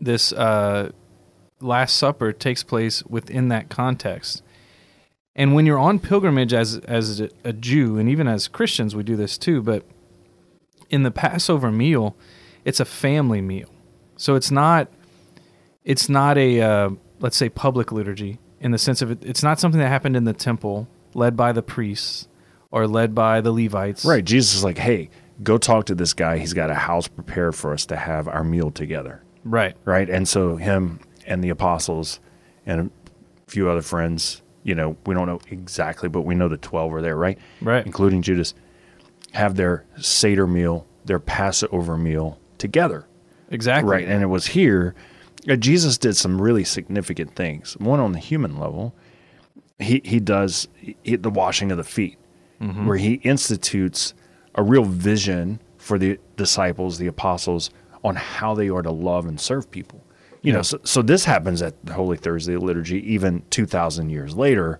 [0.00, 0.90] this uh,
[1.60, 4.42] Last Supper takes place within that context.
[5.36, 9.16] And when you're on pilgrimage as as a- Jew, and even as Christians, we do
[9.16, 9.84] this too, but
[10.90, 12.16] in the Passover meal,
[12.64, 13.68] it's a family meal.
[14.16, 14.88] So it's not
[15.82, 19.60] it's not a uh, let's say public liturgy in the sense of it, it's not
[19.60, 22.28] something that happened in the temple led by the priests
[22.70, 24.04] or led by the Levites.
[24.04, 24.24] Right.
[24.24, 25.10] Jesus is like, hey,
[25.42, 26.38] go talk to this guy.
[26.38, 29.22] He's got a house prepared for us to have our meal together.
[29.44, 29.76] Right.
[29.84, 30.08] right?
[30.08, 32.20] And so him and the apostles
[32.66, 32.90] and
[33.46, 36.90] a few other friends, you know, we don't know exactly, but we know the 12
[36.90, 37.38] were there, right?
[37.60, 37.84] Right.
[37.84, 38.54] Including Judas,
[39.32, 43.06] have their Seder meal, their Passover meal together,
[43.50, 43.90] Exactly.
[43.90, 44.08] right?
[44.08, 44.94] And it was here.
[45.48, 47.76] uh, Jesus did some really significant things.
[47.78, 48.94] One on the human level,
[49.78, 52.16] he, he does he, the washing of the feet,
[52.86, 54.14] where he institutes
[54.54, 57.68] a real vision for the disciples, the apostles,
[58.04, 60.04] on how they are to love and serve people.
[60.42, 64.78] You know, so, so this happens at Holy Thursday liturgy, even 2,000 years later.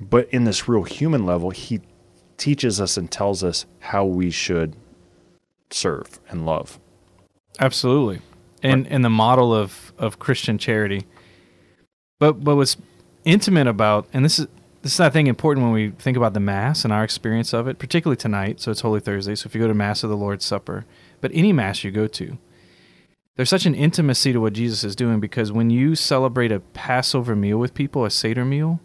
[0.00, 1.80] But in this real human level, he
[2.36, 4.76] teaches us and tells us how we should
[5.70, 6.78] serve and love.
[7.58, 8.20] Absolutely.
[8.62, 11.06] And and the model of of Christian charity.
[12.18, 12.76] But but what's
[13.24, 14.46] intimate about and this is
[14.82, 17.66] this is I think important when we think about the mass and our experience of
[17.66, 18.60] it, particularly tonight.
[18.60, 19.34] So it's Holy Thursday.
[19.34, 20.84] So if you go to Mass of the Lord's Supper,
[21.20, 22.38] but any mass you go to,
[23.36, 27.36] there's such an intimacy to what Jesus is doing because when you celebrate a Passover
[27.36, 28.80] meal with people, a Seder meal,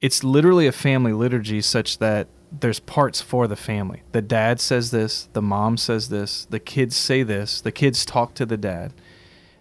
[0.00, 2.28] it's literally a family liturgy such that
[2.60, 4.02] there's parts for the family.
[4.12, 8.34] The dad says this, the mom says this, the kids say this, the kids talk
[8.34, 8.92] to the dad.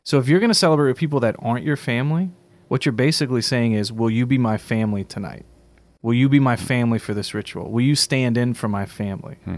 [0.04, 2.32] So if you're going to celebrate with people that aren't your family,
[2.68, 5.46] what you're basically saying is, Will you be my family tonight?
[6.02, 7.70] Will you be my family for this ritual?
[7.70, 9.36] Will you stand in for my family?
[9.46, 9.58] Hmm.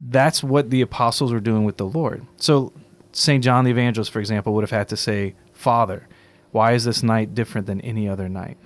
[0.00, 2.26] That's what the apostles were doing with the Lord.
[2.36, 2.72] So
[3.12, 3.42] St.
[3.42, 6.06] John the Evangelist, for example, would have had to say, Father,
[6.52, 8.58] why is this night different than any other night?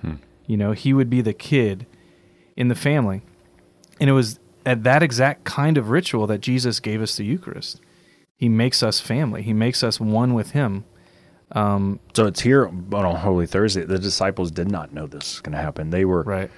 [0.47, 1.85] You know, he would be the kid
[2.55, 3.21] in the family.
[3.99, 7.81] And it was at that exact kind of ritual that Jesus gave us the Eucharist.
[8.35, 9.41] He makes us family.
[9.41, 10.85] He makes us one with him.
[11.51, 15.55] Um, So it's here, on Holy Thursday, the disciples did not know this was going
[15.55, 15.89] to happen.
[15.89, 16.51] They were right.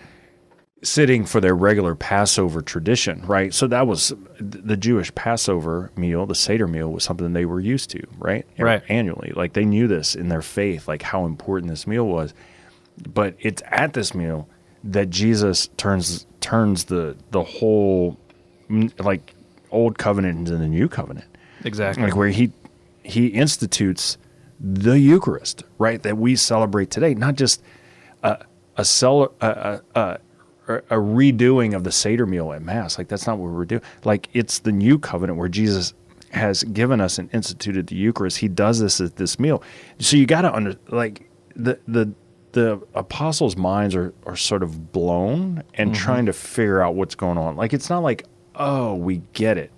[0.83, 3.53] Sitting for their regular Passover tradition, right?
[3.53, 7.89] So that was the Jewish Passover meal, the Seder meal was something they were used
[7.91, 8.45] to, right?
[8.59, 8.83] Right.
[8.89, 9.31] Annually.
[9.35, 12.33] Like they knew this in their faith, like how important this meal was.
[13.13, 14.47] But it's at this meal
[14.83, 18.17] that Jesus turns turns the the whole
[18.99, 19.33] like
[19.71, 21.25] old covenant into the new covenant
[21.63, 22.03] Exactly.
[22.03, 22.51] like where he
[23.03, 24.17] he institutes
[24.59, 26.01] the Eucharist, right?
[26.03, 27.61] That we celebrate today, not just
[28.23, 28.45] a
[28.77, 30.19] a, cel- a, a, a
[30.67, 32.97] a redoing of the Seder meal at Mass.
[32.97, 33.81] Like that's not what we're doing.
[34.03, 35.93] Like it's the new covenant where Jesus
[36.31, 38.39] has given us and instituted the Eucharist.
[38.39, 39.63] He does this at this meal.
[39.99, 42.11] So you got to under like the the
[42.53, 46.03] the apostles' minds are are sort of blown and mm-hmm.
[46.03, 47.55] trying to figure out what's going on.
[47.55, 48.25] Like it's not like
[48.55, 49.71] oh we get it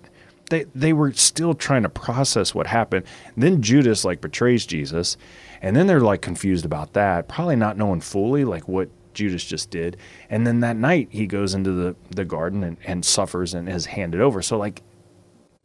[0.48, 3.04] they they were still trying to process what happened.
[3.36, 5.16] then Judas like betrays Jesus,
[5.62, 8.88] and then they're like confused about that, probably not knowing fully like what
[9.18, 9.96] Judas just did.
[10.30, 13.86] And then that night he goes into the the garden and, and suffers and is
[13.86, 14.40] handed over.
[14.42, 14.82] So like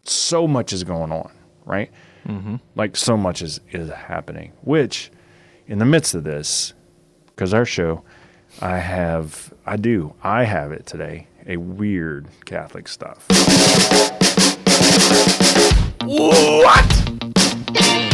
[0.04, 1.32] so much is going on,
[1.66, 1.92] right?
[2.26, 2.56] Mm-hmm.
[2.76, 4.54] Like so much is is happening.
[4.62, 5.12] Which
[5.68, 6.74] in the midst of this,
[7.28, 8.04] because our show,
[8.60, 13.28] I have I do I have it today a weird Catholic stuff.
[16.02, 17.33] What?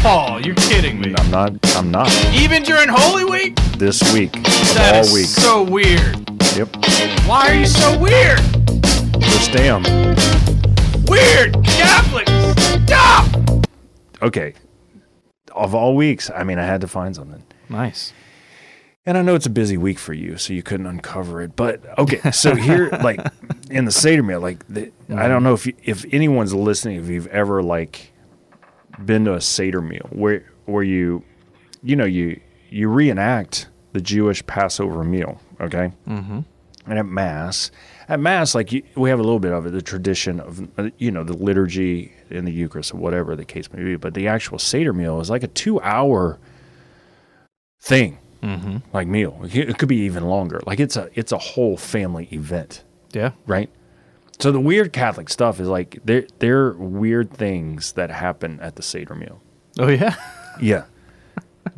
[0.01, 1.13] Paul, you're kidding me.
[1.17, 1.53] I'm not.
[1.75, 2.09] I'm not.
[2.33, 3.55] Even during Holy Week?
[3.77, 4.31] This week
[4.73, 5.29] That all is weeks.
[5.29, 6.17] so weird.
[6.55, 6.75] Yep.
[7.27, 8.39] Why are you so weird?
[9.19, 9.83] Just damn.
[11.05, 12.31] Weird Catholics.
[12.85, 13.67] Stop.
[14.21, 14.53] Okay.
[15.53, 17.43] Of all weeks, I mean, I had to find something.
[17.69, 18.13] Nice.
[19.05, 21.55] And I know it's a busy week for you, so you couldn't uncover it.
[21.55, 23.19] But okay, so here, like
[23.71, 27.07] in the Seder meal, like the, I don't know if you, if anyone's listening, if
[27.09, 28.12] you've ever like
[29.05, 31.23] been to a Seder meal where where you,
[31.83, 35.91] you know, you you reenact the Jewish Passover meal, okay?
[36.07, 36.39] Mm-hmm.
[36.85, 37.69] And at Mass,
[38.07, 40.89] at Mass, like you, we have a little bit of it, the tradition of uh,
[40.97, 43.95] you know the liturgy and the Eucharist or whatever the case may be.
[43.95, 46.39] But the actual Seder meal is like a two-hour
[47.81, 48.17] thing
[48.93, 49.39] like meal.
[49.43, 50.62] It could be even longer.
[50.65, 52.83] Like it's a it's a whole family event,
[53.13, 53.31] Yeah.
[53.45, 53.69] right?
[54.39, 58.75] So the weird Catholic stuff is like there there are weird things that happen at
[58.75, 59.41] the Seder meal.
[59.78, 60.15] Oh yeah.
[60.62, 60.86] Yeah.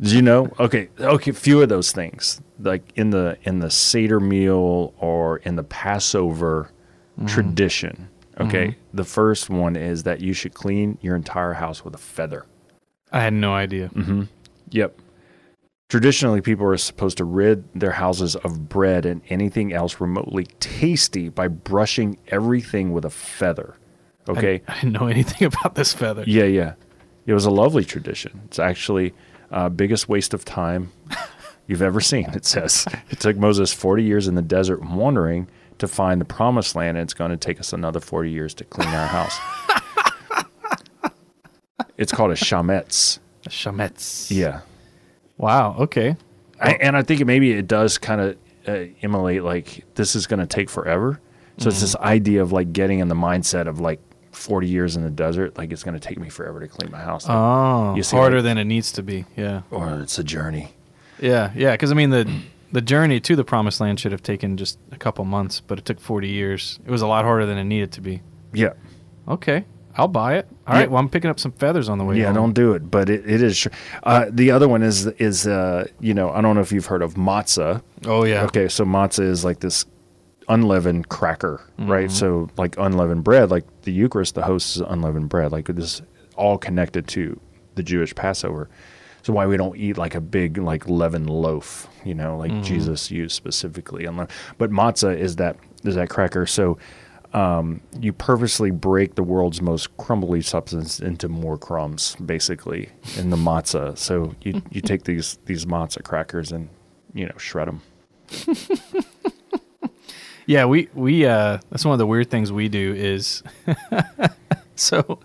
[0.00, 0.50] Did you know?
[0.58, 2.40] Okay, okay, few of those things.
[2.60, 6.70] Like in the in the Seder meal or in the Passover
[7.18, 7.26] mm-hmm.
[7.26, 8.08] tradition.
[8.40, 8.68] Okay.
[8.68, 8.96] Mm-hmm.
[8.96, 12.46] The first one is that you should clean your entire house with a feather.
[13.12, 13.88] I had no idea.
[13.88, 14.22] Mm-hmm.
[14.70, 14.98] Yep.
[15.92, 21.28] Traditionally, people are supposed to rid their houses of bread and anything else remotely tasty
[21.28, 23.76] by brushing everything with a feather.
[24.26, 24.62] Okay.
[24.68, 26.24] I didn't know anything about this feather.
[26.26, 26.74] yeah, yeah.
[27.26, 28.40] It was a lovely tradition.
[28.46, 29.12] It's actually
[29.50, 30.92] uh, biggest waste of time
[31.66, 32.30] you've ever seen.
[32.30, 36.74] It says it took Moses forty years in the desert wandering to find the promised
[36.74, 39.38] land, and it's going to take us another forty years to clean our house.
[41.98, 43.18] it's called a shametz.
[43.50, 44.30] Chametz.
[44.34, 44.62] Yeah.
[45.42, 45.74] Wow.
[45.80, 46.16] Okay.
[46.60, 50.40] I, and I think maybe it does kind of uh, emulate like this is going
[50.40, 51.20] to take forever.
[51.58, 54.00] So it's this idea of like getting in the mindset of like
[54.30, 56.98] 40 years in the desert, like it's going to take me forever to clean my
[57.00, 57.28] house.
[57.28, 59.26] Like, Oh, You see, harder like- than it needs to be.
[59.36, 59.62] Yeah.
[59.70, 60.70] or it's a journey.
[61.20, 61.50] Yeah.
[61.54, 61.72] Yeah.
[61.72, 62.32] Because I mean the
[62.72, 65.84] the journey to the promised land should have taken just a couple months, but it
[65.84, 66.78] took forty years.
[66.86, 68.22] It was a lot harder than it needed to be.
[68.54, 68.72] Yeah.
[69.28, 69.64] Okay.
[69.96, 70.48] I'll buy it.
[70.66, 70.82] All right.
[70.82, 70.86] Yeah.
[70.86, 72.18] Well, I'm picking up some feathers on the way.
[72.18, 72.34] Yeah, home.
[72.34, 72.90] don't do it.
[72.90, 73.66] But it, it is.
[74.02, 77.02] Uh, the other one is is uh, you know I don't know if you've heard
[77.02, 77.82] of matzah.
[78.06, 78.44] Oh yeah.
[78.44, 79.84] Okay, so matzah is like this
[80.48, 82.10] unleavened cracker, right?
[82.10, 86.02] So like unleavened bread, like the Eucharist, the host is unleavened bread, like this
[86.36, 87.38] all connected to
[87.74, 88.68] the Jewish Passover.
[89.22, 93.10] So why we don't eat like a big like leavened loaf, you know, like Jesus
[93.10, 94.06] used specifically.
[94.58, 96.46] But matzah is that is that cracker.
[96.46, 96.78] So
[97.32, 103.36] um, you purposely break the world's most crumbly substance into more crumbs, basically, in the
[103.36, 103.96] matzah.
[103.96, 106.68] So you you take these these matzah crackers and
[107.14, 107.82] you know shred them.
[110.46, 113.42] Yeah, we we uh that's one of the weird things we do is
[114.76, 115.20] so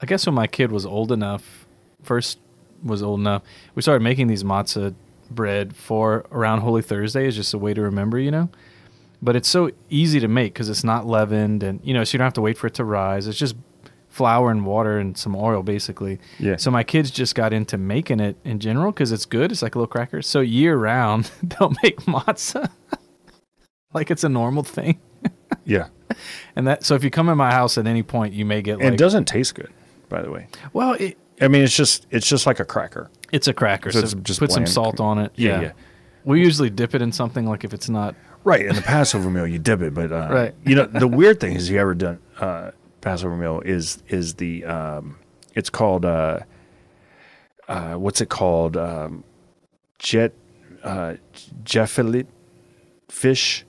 [0.00, 1.66] I guess when my kid was old enough,
[2.02, 2.38] first
[2.82, 3.42] was old enough,
[3.74, 4.94] we started making these matzah
[5.30, 8.48] bread for around Holy Thursday is just a way to remember, you know.
[9.26, 12.18] But it's so easy to make because it's not leavened, and you know, so you
[12.18, 13.26] don't have to wait for it to rise.
[13.26, 13.56] It's just
[14.08, 16.18] flour and water and some oil, basically.
[16.38, 16.56] Yeah.
[16.56, 19.52] So my kids just got into making it in general because it's good.
[19.52, 20.22] It's like a little cracker.
[20.22, 22.70] So year round, they'll make matzah
[23.92, 25.00] like it's a normal thing.
[25.64, 25.88] Yeah.
[26.54, 28.78] And that so if you come in my house at any point, you may get
[28.78, 29.72] like it doesn't taste good,
[30.08, 30.46] by the way.
[30.72, 33.10] well, it, I mean, it's just it's just like a cracker.
[33.32, 33.90] it's a cracker.
[33.90, 35.32] So So, it's just put some salt on it.
[35.34, 35.72] Yeah, Yeah, yeah.
[36.24, 38.14] We usually dip it in something like if it's not.
[38.46, 38.64] Right.
[38.64, 40.54] In the Passover meal, you dip it, but uh, Right.
[40.64, 44.64] You know, the weird thing is, you ever done uh, Passover meal is is the
[44.64, 45.18] um,
[45.54, 46.40] it's called uh,
[47.68, 48.76] uh, what's it called?
[48.76, 49.24] Um,
[49.98, 50.32] jet
[50.84, 51.14] uh,
[51.64, 52.26] jeffilit
[53.08, 53.64] fish,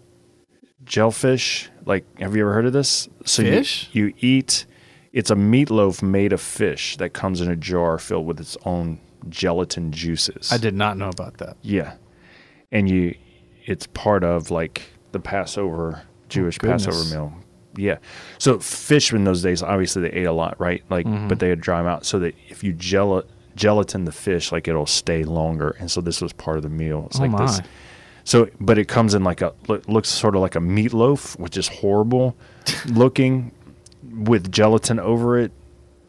[0.86, 1.70] gelfish.
[1.86, 3.10] Like, have you ever heard of this?
[3.26, 3.50] So you-
[3.92, 4.66] you eat.
[5.14, 9.00] It's a meatloaf made of fish that comes in a jar filled with its own
[9.30, 10.52] gelatin juices.
[10.52, 11.58] I did not know about that.
[11.64, 11.94] Yeah.
[12.72, 13.16] And you
[13.68, 16.86] it's part of like the Passover Jewish oh, goodness.
[16.86, 17.34] Passover meal.
[17.76, 17.98] Yeah.
[18.40, 20.84] So fish in those days obviously they ate a lot, right?
[20.90, 21.28] Like mm-hmm.
[21.28, 23.24] but they would dry them out so that if you gel
[23.56, 27.06] gelatin the fish like it'll stay longer and so this was part of the meal.
[27.08, 27.46] It's Oh like my!
[27.46, 27.62] this
[28.24, 31.68] so but it comes in like a looks sort of like a meatloaf which is
[31.68, 32.36] horrible
[32.88, 33.52] looking
[34.04, 35.52] with gelatin over it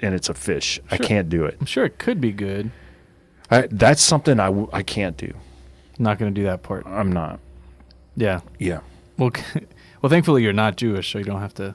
[0.01, 0.81] and it's a fish.
[0.91, 1.57] I can't do it.
[1.61, 2.71] I'm sure it could be good.
[3.51, 5.33] I, that's something I, w- I can't do.
[5.99, 6.87] Not going to do that part.
[6.87, 7.41] I'm not.
[8.19, 8.41] Yeah.
[8.59, 8.81] Yeah.
[9.16, 9.31] Well,
[10.03, 11.75] well, thankfully you're not Jewish, so you don't have to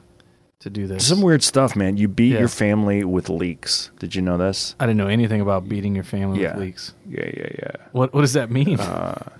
[0.60, 1.06] to do this.
[1.06, 1.96] Some weird stuff, man.
[1.98, 2.38] You beat Yeah.
[2.38, 3.90] your family with leeks.
[3.98, 4.74] Did you know this?
[4.80, 6.52] I didn't know anything about beating your family Yeah.
[6.54, 6.94] with leeks.
[7.08, 7.70] Yeah, yeah, yeah.
[7.92, 8.78] What What does that mean?
[8.80, 9.30] Uh,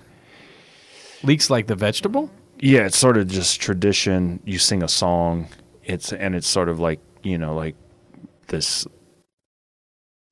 [1.23, 2.29] leeks like the vegetable?
[2.59, 4.39] yeah, it's sort of just tradition.
[4.45, 5.47] You sing a song.
[5.83, 7.75] It's and it's sort of like you know like
[8.47, 8.87] this.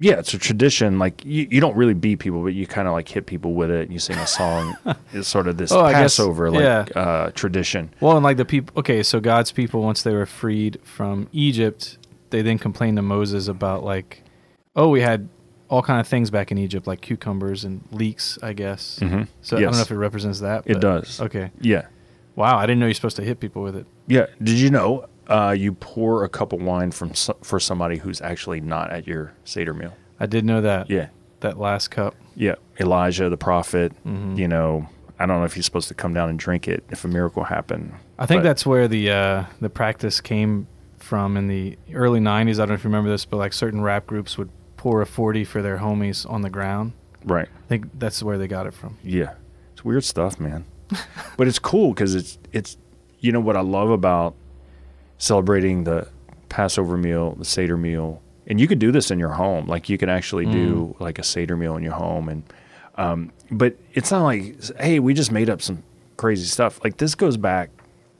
[0.04, 1.00] Yeah, it's a tradition.
[1.00, 3.72] Like you, you don't really beat people, but you kind of like hit people with
[3.72, 3.84] it.
[3.84, 4.76] And you sing a song.
[5.14, 6.86] it's sort of this Oh, guess- Passover like yeah.
[7.02, 7.90] uh, tradition.
[8.02, 11.98] Well, and like the people, okay, so God's people, once they were freed from Egypt,
[12.32, 14.24] they then complained to Moses about like,
[14.76, 15.30] oh, we had
[15.70, 19.00] all kind of things back in Egypt, like cucumbers and leeks, I guess.
[19.02, 19.28] Mhm.
[19.42, 20.64] So I don't know if it represents that.
[20.66, 21.22] It does.
[21.22, 21.50] Okay.
[21.62, 21.86] Yeah,
[22.36, 23.86] Wow, I didn't know you're supposed to hit people with it.
[24.08, 24.26] yeah.
[24.42, 27.12] Did you know uh, you pour a cup of wine from
[27.42, 29.94] for somebody who's actually not at your seder meal?
[30.20, 30.90] I did know that.
[30.90, 31.10] Yeah,
[31.42, 32.16] That last cup.
[32.36, 32.56] yeah.
[32.80, 33.92] Elijah the prophet.
[34.06, 34.36] Mm-hmm.
[34.36, 34.88] You know,
[35.20, 37.44] I don't know if he's supposed to come down and drink it if a miracle
[37.44, 37.94] happened.
[38.18, 40.68] I think but- that's where the uh, the practice came
[40.98, 42.54] from in the early '90s.
[42.54, 45.06] I don't know if you remember this, but like certain rap groups would pour a
[45.06, 46.92] 40 for their homies on the ground.
[47.24, 47.48] right.
[47.48, 48.98] I think that's where they got it from.
[49.04, 49.34] Yeah,
[49.72, 50.66] it's weird stuff, man.
[51.38, 52.78] but it's cool because it's it's
[53.20, 54.36] you know what I love about
[55.18, 56.08] celebrating the
[56.50, 59.68] Passover meal, the Seder meal, and you could do this in your home.
[59.68, 62.44] Like you could actually do like a Seder meal in your home, and
[62.96, 65.82] um, but it's not like hey, we just made up some
[66.18, 66.84] crazy stuff.
[66.84, 67.70] Like this goes back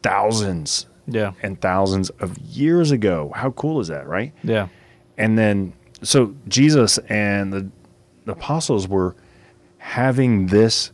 [0.02, 1.34] thousands Yeah.
[1.42, 3.32] and thousands of years ago.
[3.36, 4.34] How cool is that, right?
[4.44, 4.68] Yeah.
[5.18, 7.70] And then, so Jesus and the,
[8.26, 9.16] the apostles were
[9.78, 10.92] having this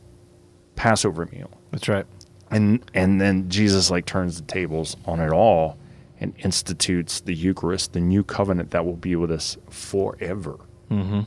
[0.76, 2.06] Passover meal, That's right.
[2.52, 5.78] and and then Jesus like turns the tables on it all
[6.20, 10.60] and institutes the Eucharist, the new covenant that will be with us forever
[10.90, 11.22] Mm-hmm.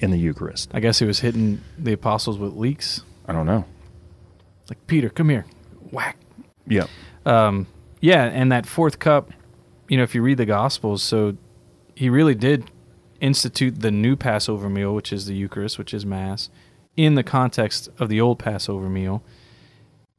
[0.00, 0.70] in the Eucharist.
[0.74, 3.02] I guess he was hitting the apostles with leeks.
[3.26, 3.64] I don't know.
[4.68, 5.46] Like Peter, come here,
[5.92, 6.16] whack.
[6.66, 6.86] Yeah,
[7.24, 7.66] Um,
[8.00, 9.30] yeah, and that fourth cup,
[9.88, 11.36] you know, if you read the Gospels, so
[11.94, 12.70] he really did
[13.20, 16.50] institute the new Passover meal, which is the Eucharist, which is Mass,
[16.96, 19.22] in the context of the old Passover meal,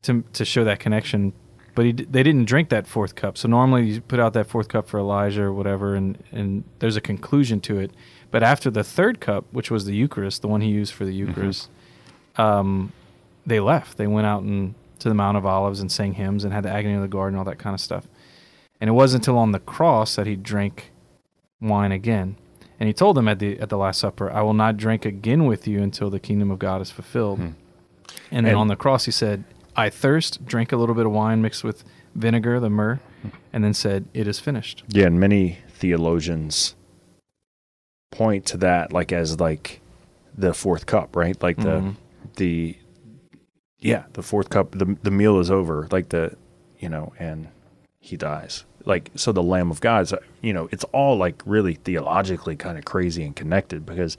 [0.04, 1.34] to to show that connection.
[1.76, 3.38] But he, they didn't drink that fourth cup.
[3.38, 6.96] So normally you put out that fourth cup for Elijah or whatever, and and there's
[6.98, 7.92] a conclusion to it.
[8.32, 11.14] But after the third cup, which was the Eucharist, the one he used for the
[11.14, 11.70] Eucharist,
[12.38, 12.92] um,
[13.46, 13.98] they left.
[13.98, 16.70] They went out and to the Mount of Olives and sang hymns and had the
[16.70, 18.06] agony of the garden, all that kind of stuff.
[18.82, 20.92] And it wasn't until on the cross that he drank
[21.62, 22.36] wine again.
[22.80, 25.46] And he told them at the at the Last Supper, "I will not drink again
[25.46, 27.40] with you until the kingdom of God is fulfilled."
[28.32, 29.44] And then And- on the cross, he said,
[29.80, 31.84] "I thirst." Drank a little bit of wine mixed with
[32.16, 33.00] vinegar, the myrrh,
[33.54, 35.06] and then said, "It is finished." yeah.
[35.08, 36.76] And many theologians
[38.12, 39.82] point to that like as like
[40.38, 41.42] the fourth cup, right?
[41.42, 41.96] Like the Mhm.
[42.36, 42.78] the
[43.80, 46.36] yeah the fourth cup the the meal is over like the
[46.80, 47.48] you know and
[48.02, 51.76] he dies like so the lamb of god is you know it's all like really
[51.76, 54.18] theologically kind of crazy and connected because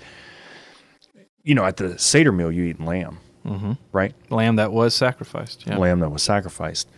[1.43, 3.79] you know at the seder meal you eat lamb Mhm.
[3.93, 5.67] right Lamb that was sacrificed.
[5.67, 5.77] Yeah.
[5.79, 6.89] lamb that was sacrificed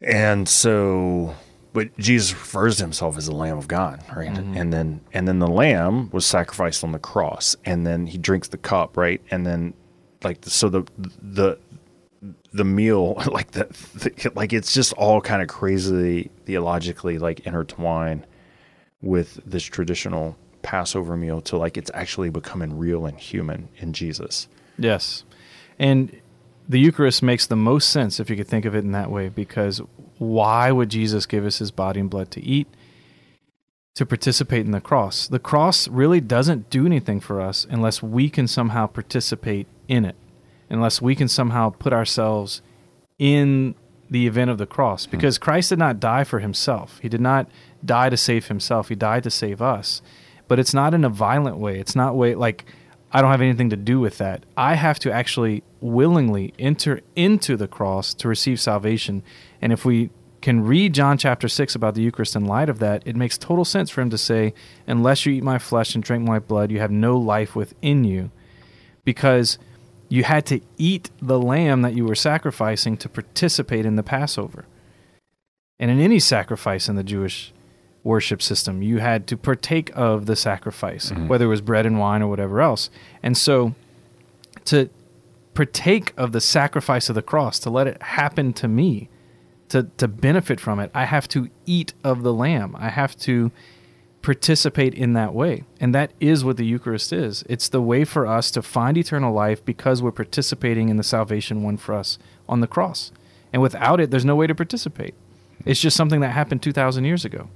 [0.00, 1.34] and so
[1.72, 4.56] but jesus refers to himself as the lamb of god right Mm-hmm.
[4.56, 8.48] and then and then the lamb was sacrificed on the cross and then he drinks
[8.48, 9.74] the cup right and then
[10.22, 10.82] like so the
[11.22, 11.58] the
[12.52, 18.26] the meal like the, the like it's just all kind of crazily theologically like intertwined
[19.02, 24.48] with this traditional passover meal to like it's actually becoming real and human in jesus
[24.76, 25.22] Yes.
[25.78, 26.20] And
[26.68, 29.28] the Eucharist makes the most sense if you could think of it in that way
[29.28, 29.80] because
[30.18, 32.68] why would Jesus give us his body and blood to eat?
[33.96, 35.28] To participate in the cross.
[35.28, 40.16] The cross really doesn't do anything for us unless we can somehow participate in it,
[40.70, 42.62] unless we can somehow put ourselves
[43.18, 43.74] in
[44.10, 45.04] the event of the cross.
[45.04, 45.12] Hmm.
[45.12, 47.48] Because Christ did not die for himself, he did not
[47.84, 50.02] die to save himself, he died to save us.
[50.48, 51.78] But it's not in a violent way.
[51.78, 52.66] It's not way like
[53.14, 54.44] I don't have anything to do with that.
[54.56, 59.22] I have to actually willingly enter into the cross to receive salvation.
[59.62, 60.10] And if we
[60.40, 63.64] can read John chapter 6 about the Eucharist in light of that, it makes total
[63.64, 64.52] sense for him to say,
[64.88, 68.32] Unless you eat my flesh and drink my blood, you have no life within you.
[69.04, 69.58] Because
[70.08, 74.66] you had to eat the lamb that you were sacrificing to participate in the Passover.
[75.78, 77.52] And in any sacrifice in the Jewish
[78.04, 81.26] worship system, you had to partake of the sacrifice, mm-hmm.
[81.26, 82.90] whether it was bread and wine or whatever else.
[83.22, 83.74] And so
[84.66, 84.90] to
[85.54, 89.08] partake of the sacrifice of the cross, to let it happen to me,
[89.70, 92.76] to, to benefit from it, I have to eat of the lamb.
[92.78, 93.50] I have to
[94.20, 95.64] participate in that way.
[95.80, 97.44] And that is what the Eucharist is.
[97.48, 101.62] It's the way for us to find eternal life because we're participating in the salvation
[101.62, 103.12] won for us on the cross.
[103.52, 105.14] And without it, there's no way to participate.
[105.64, 107.48] It's just something that happened 2,000 years ago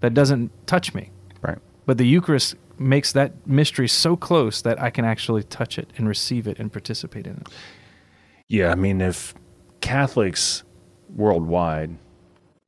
[0.00, 1.10] that doesn't touch me.
[1.42, 5.90] right But the Eucharist makes that mystery so close that I can actually touch it
[5.96, 7.48] and receive it and participate in it.
[8.48, 9.34] Yeah, I mean, if
[9.80, 10.62] Catholics
[11.14, 11.96] worldwide,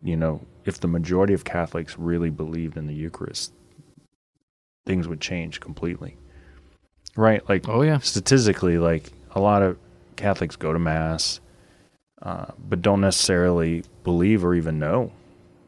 [0.02, 3.52] you know, if the majority of Catholics really believed in the Eucharist,
[4.86, 6.16] things would change completely.
[7.16, 7.46] Right?
[7.48, 7.98] Like, Oh yeah.
[7.98, 9.76] statistically, like a lot of
[10.16, 11.40] Catholics go to Mass,
[12.22, 15.12] uh, but don't necessarily believe or even know,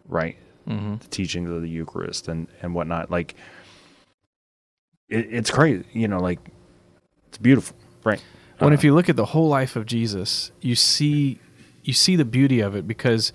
[0.08, 0.36] right?
[0.70, 3.10] Hmm The teachings of the Eucharist and, and whatnot.
[3.10, 3.34] Like,
[5.08, 6.38] it, it's crazy, you know, like,
[7.28, 8.22] it's beautiful, right?
[8.58, 11.38] When Uh, if you look at the whole life of Jesus, you see
[11.82, 13.32] you see the beauty of it because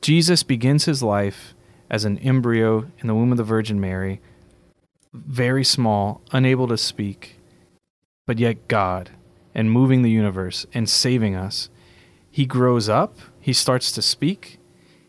[0.00, 1.54] Jesus begins his life
[1.90, 4.20] as an embryo in the womb of the Virgin Mary,
[5.12, 7.40] very small, unable to speak,
[8.26, 9.10] but yet God
[9.54, 11.68] and moving the universe and saving us.
[12.30, 14.58] He grows up, he starts to speak.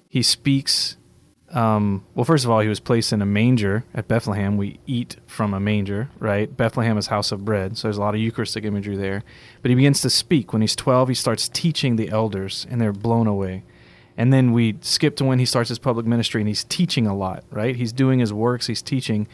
[0.09, 0.97] He speaks
[1.53, 4.57] um, well, first of all, he was placed in a manger at Bethlehem.
[4.57, 6.55] We eat from a manger, right?
[6.55, 9.23] Bethlehem is house of bread, so there's a lot of Eucharistic imagery there.
[9.61, 10.51] But he begins to speak.
[10.51, 13.63] When he's 12, he starts teaching the elders, and they're blown away.
[14.17, 17.15] And then we skip to when he starts his public ministry, and he's teaching a
[17.15, 17.75] lot, right?
[17.75, 19.27] He's doing his works, he's teaching.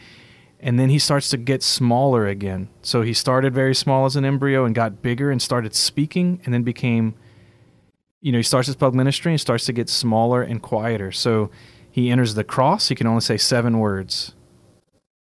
[0.58, 2.68] And then he starts to get smaller again.
[2.82, 6.52] So he started very small as an embryo and got bigger and started speaking, and
[6.52, 7.14] then became
[8.20, 11.10] you know, he starts his public ministry and starts to get smaller and quieter.
[11.10, 11.50] So
[11.90, 12.88] he enters the cross.
[12.88, 14.34] He can only say seven words.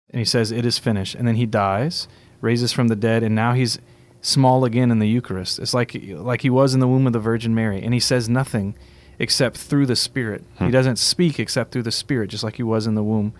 [0.09, 1.15] And he says, It is finished.
[1.15, 2.07] And then he dies,
[2.41, 3.79] raises from the dead, and now he's
[4.21, 5.59] small again in the Eucharist.
[5.59, 7.83] It's like, like he was in the womb of the Virgin Mary.
[7.83, 8.75] And he says nothing
[9.19, 10.43] except through the Spirit.
[10.59, 10.71] He hmm.
[10.71, 13.33] doesn't speak except through the Spirit, just like he was in the womb.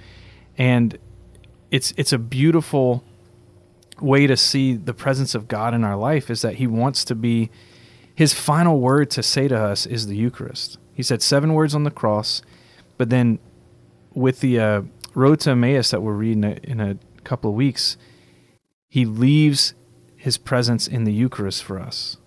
[0.57, 0.97] And
[1.71, 3.03] it's, it's a beautiful
[4.01, 7.15] way to see the presence of God in our life is that he wants to
[7.15, 7.49] be
[8.13, 10.77] his final word to say to us is the Eucharist.
[10.93, 12.41] He said seven words on the cross,
[12.97, 13.39] but then
[14.13, 14.81] with the uh,
[15.13, 17.97] road to Emmaus that we're reading in a couple of weeks,
[18.89, 19.73] he leaves
[20.15, 22.17] his presence in the Eucharist for us.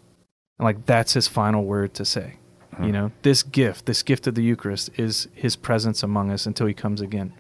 [0.59, 2.37] And like that's his final word to say.
[2.79, 6.67] You know, this gift, this gift of the Eucharist is his presence among us until
[6.67, 7.33] he comes again.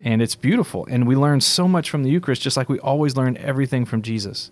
[0.00, 0.86] And it's beautiful.
[0.90, 4.02] And we learn so much from the Eucharist, just like we always learn everything from
[4.02, 4.50] Jesus.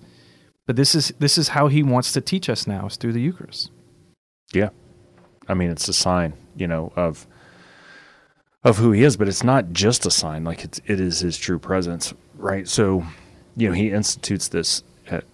[0.69, 3.21] But this is this is how he wants to teach us now is through the
[3.21, 3.73] Eucharist.
[4.53, 4.71] Yeah.
[5.49, 7.27] I mean, it's a sign, you know, of
[8.63, 10.45] of who he is, but it's not just a sign.
[10.45, 12.69] Like it's it is his true presence, right?
[12.69, 13.05] So,
[13.57, 15.25] you know, he institutes this at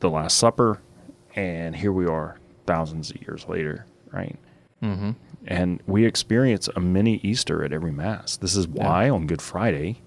[0.00, 0.80] the Last Supper,
[1.34, 4.36] and here we are, thousands of years later, right?
[4.82, 5.10] Mm-hmm.
[5.46, 8.36] And we experience a mini Easter at every Mass.
[8.36, 10.00] This is why on Good Friday,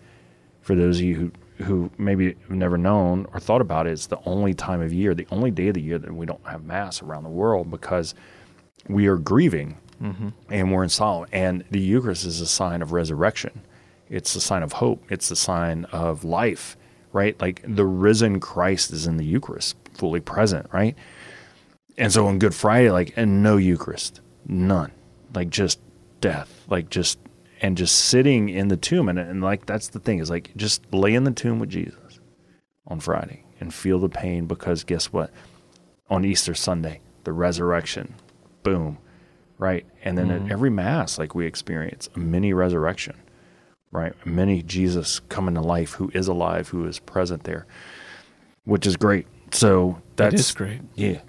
[0.62, 1.32] for those of you who
[1.64, 5.14] who maybe have never known or thought about it, it's the only time of year,
[5.14, 8.16] the only day of the year that we don't have Mass around the world because
[8.88, 10.30] we are grieving Mm-hmm.
[10.50, 11.28] and we're in sorrow.
[11.32, 13.62] And the Eucharist is a sign of resurrection.
[14.10, 15.04] It's a sign of hope.
[15.10, 16.76] It's a sign of life,
[17.14, 17.40] right?
[17.40, 20.96] Like the risen Christ is in the Eucharist, fully present, right?
[21.98, 24.92] And so on Good Friday, like, and no Eucharist, none,
[25.36, 25.80] like just
[26.20, 27.20] death, like just,
[27.62, 29.08] and just sitting in the tomb.
[29.08, 32.20] And, and like, that's the thing is like, just lay in the tomb with Jesus
[32.88, 35.32] on Friday and feel the pain because guess what?
[36.10, 38.16] On Easter Sunday, the resurrection,
[38.64, 38.98] boom,
[39.62, 39.86] right?
[40.04, 43.16] And then at every Mass, like we experience a mini resurrection,
[43.92, 44.12] right?
[44.26, 47.68] A mini Jesus coming to life who is alive, who is present there,
[48.66, 49.28] which is great.
[49.52, 50.82] So that's That is great.
[50.96, 51.22] yeah,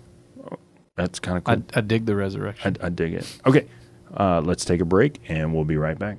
[0.97, 1.63] that's kind of cool.
[1.75, 2.79] I, I dig the resurrection.
[2.81, 3.39] I, I dig it.
[3.47, 3.69] Okay,
[4.17, 6.17] uh, let's take a break and we'll be right back.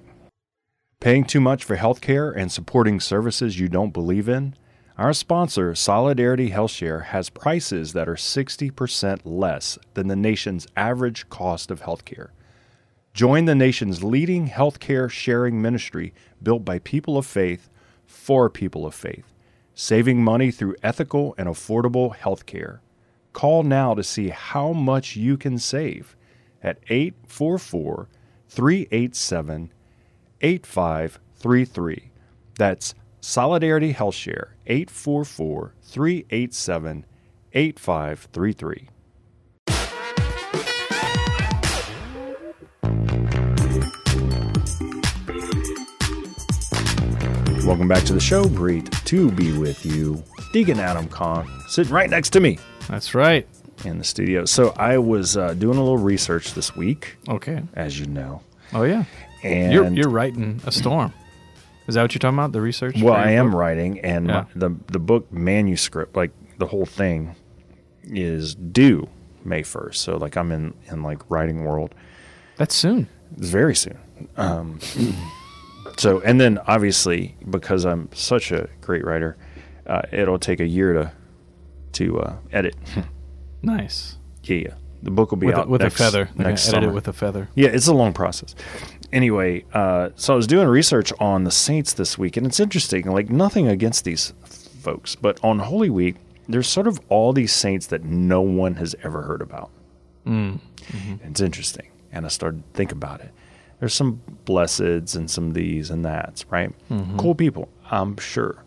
[1.00, 4.56] Paying too much for healthcare and supporting services you don't believe in?
[4.96, 11.72] Our sponsor, Solidarity HealthShare, has prices that are 60% less than the nation's average cost
[11.72, 12.30] of healthcare.
[13.12, 16.14] Join the nation's leading healthcare sharing ministry
[16.44, 17.72] built by people of faith
[18.06, 19.34] for people of faith,
[19.74, 22.80] saving money through ethical and affordable healthcare.
[23.34, 26.16] Call now to see how much you can save
[26.62, 28.10] at 844
[28.48, 29.72] 387
[30.42, 32.12] 8533.
[32.60, 37.06] That's Solidarity HealthShare 844 387
[37.54, 38.90] 8533.
[47.66, 48.48] Welcome back to the show.
[48.50, 50.22] Great to be with you.
[50.52, 52.60] Deacon Adam Kahn sitting right next to me
[52.90, 53.48] That's right.
[53.86, 54.46] in the studio.
[54.46, 57.64] So I was uh, doing a little research this week, Okay.
[57.74, 58.42] as you know.
[58.74, 59.06] Oh yeah.
[59.44, 61.14] And you're you're writing a storm.
[61.88, 62.52] Is that what you're talking about?
[62.54, 63.02] The research?
[63.02, 63.60] well, I am book?
[63.60, 64.46] writing, and Yeah.
[64.56, 67.36] my, the the book manuscript, like the whole thing,
[68.04, 69.10] is due
[69.44, 70.02] May first.
[70.02, 71.94] So like I'm in in like writing world.
[72.58, 73.08] That's soon.
[73.38, 73.98] It's very soon.
[74.38, 74.80] Um,
[75.98, 79.36] so and then obviously because I'm such a great writer,
[79.88, 81.12] uh, it'll take a year to
[81.94, 82.76] to uh, edit.
[83.66, 84.18] Nice.
[84.44, 84.74] yeah, yeah.
[85.04, 86.30] The book will be with, a, with next, a feather.
[86.36, 86.92] They're next edit summer.
[86.92, 87.50] it with a feather.
[87.56, 88.56] Yeah, it's a long process.
[89.12, 93.12] Anyway, uh, so I was doing research on the Saints this week, and it's interesting.
[93.12, 94.34] Like nothing against these
[94.82, 96.16] folks, but on Holy Week,
[96.48, 99.72] there's sort of all these saints that no one has ever heard about.
[100.26, 100.60] Mm.
[101.24, 103.32] It's interesting, and I started to think about it.
[103.80, 106.74] There's some blesseds and some these and that's right.
[107.18, 108.64] Cool people, I'm sure,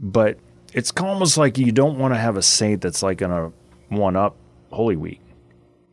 [0.00, 0.38] but
[0.72, 3.52] it's almost like you don't want to have a saint that's like gonna
[3.88, 4.36] one up
[4.70, 5.20] Holy Week.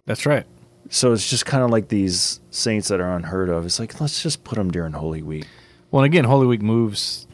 [0.08, 0.46] That's right.
[0.90, 3.66] So it's just kind of like these saints that are unheard of.
[3.66, 5.46] It's like let's just put them during Holy Week.
[5.92, 7.28] Well, again, Holy Week moves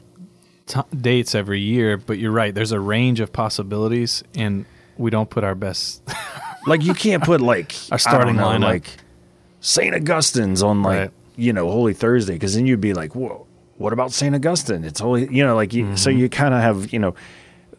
[0.65, 2.53] t- dates every year, but you're right.
[2.53, 4.65] There's a range of possibilities, and
[4.97, 6.01] we don't put our best.
[6.65, 8.61] Like you can't put like Our starting lineup.
[8.61, 8.86] like
[9.59, 11.11] Saint Augustine's on like Right.
[11.36, 13.45] you know Holy Thursday, because then you'd be like, whoa,
[13.76, 14.86] what about Saint Augustine?
[14.86, 16.19] It's holy, you know, like you, so Mm-hmm.
[16.19, 17.15] you kind of have you know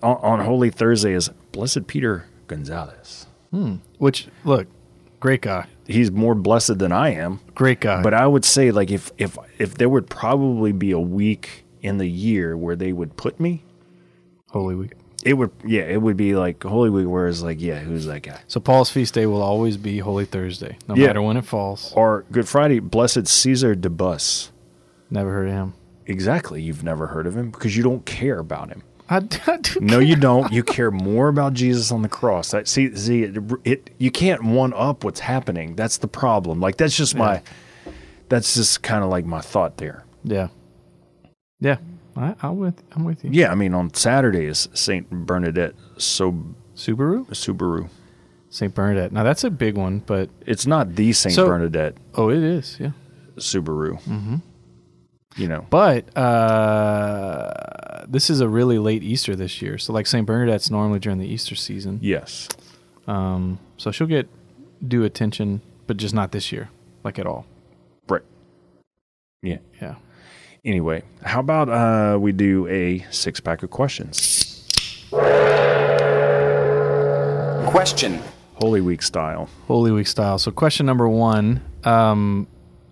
[0.02, 3.24] on, on Holy Thursday is Blessed Peter Gonzalez.
[3.50, 3.76] hmm.
[3.96, 4.66] which look,
[5.24, 8.02] great guy, He's more blessed than I am, great guy.
[8.02, 11.98] but I would say like if if if there would probably be a week in
[11.98, 13.62] the year where they would put me,
[14.50, 14.92] Holy Week.
[15.24, 18.20] it would yeah, it would be like Holy Week, where it's like yeah, who's that
[18.22, 18.40] guy?
[18.48, 21.06] So Paul's feast day will always be Holy Thursday, no Yeah.
[21.08, 21.92] matter when it falls.
[21.96, 24.52] Or Good Friday, Blessed Caesar de Bus.
[25.10, 25.74] Never heard of him.
[26.06, 26.60] Exactly.
[26.62, 28.82] You've never heard of him because you don't care about him.
[29.08, 30.52] I, I do No, you don't.
[30.52, 32.50] You care more about Jesus on the cross.
[32.52, 33.90] That, see, see, it, it.
[33.98, 35.74] You can't one up what's happening.
[35.76, 36.60] That's the problem.
[36.60, 37.42] Like that's just my.
[38.30, 40.04] That's just kind of like my thought there.
[40.22, 40.48] Yeah.
[41.60, 41.76] Yeah.
[42.16, 42.82] I, I'm with.
[42.92, 43.30] I'm with you.
[43.32, 46.32] Yeah, I mean, on Saturday is Saint Bernadette so
[46.74, 47.88] Subaru, Subaru.
[48.50, 49.12] Saint Bernadette.
[49.12, 52.78] Now that's a big one, but It's not the Saint So- Bernadette oh, it is.
[52.80, 52.92] Yeah.
[53.36, 54.00] Subaru.
[54.04, 54.36] Mm-hmm.
[55.36, 57.52] You know, But uh,
[58.08, 59.78] this is a really late Easter this year.
[59.78, 61.98] So like Saint Bernadette's normally during the Easter season.
[62.02, 62.48] yes.
[63.06, 64.28] Um, so she'll get
[64.86, 66.70] due attention, but just not this year,
[67.02, 67.44] like at all.
[68.08, 68.22] Right.
[69.42, 69.58] Yeah.
[69.80, 69.96] Yeah.
[70.64, 74.64] Anyway, how about uh, we do a six pack of questions,
[77.66, 78.20] Question.
[78.54, 79.48] Holy Week style.
[79.66, 80.38] Holy Week style.
[80.38, 82.46] So question number one: um,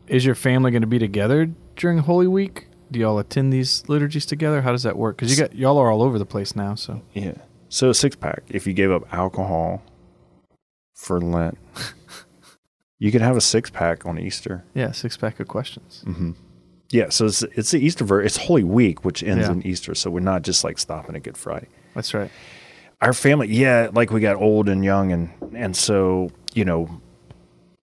[0.09, 2.67] Is your family going to be together during Holy Week?
[2.93, 4.61] Do y'all attend these liturgies together?
[4.63, 5.17] How does that work?
[5.17, 6.75] Because you got y'all are all over the place now.
[6.75, 7.35] So Yeah.
[7.69, 8.43] So a six pack.
[8.49, 9.83] If you gave up alcohol
[10.95, 11.59] for Lent,
[12.99, 14.65] you could have a six pack on Easter.
[14.75, 16.05] yeah, six pack of questions.
[16.07, 16.33] Mm-hmm.
[16.91, 17.09] Yeah.
[17.09, 19.53] So it's it's the Easter ver It's Holy Week, which ends Yeah.
[19.53, 19.95] in Easter.
[19.95, 21.69] So we're not just like stopping at Good Friday.
[21.95, 22.31] That's right.
[23.01, 27.01] Our family, yeah, like we got old and young, and and so you know,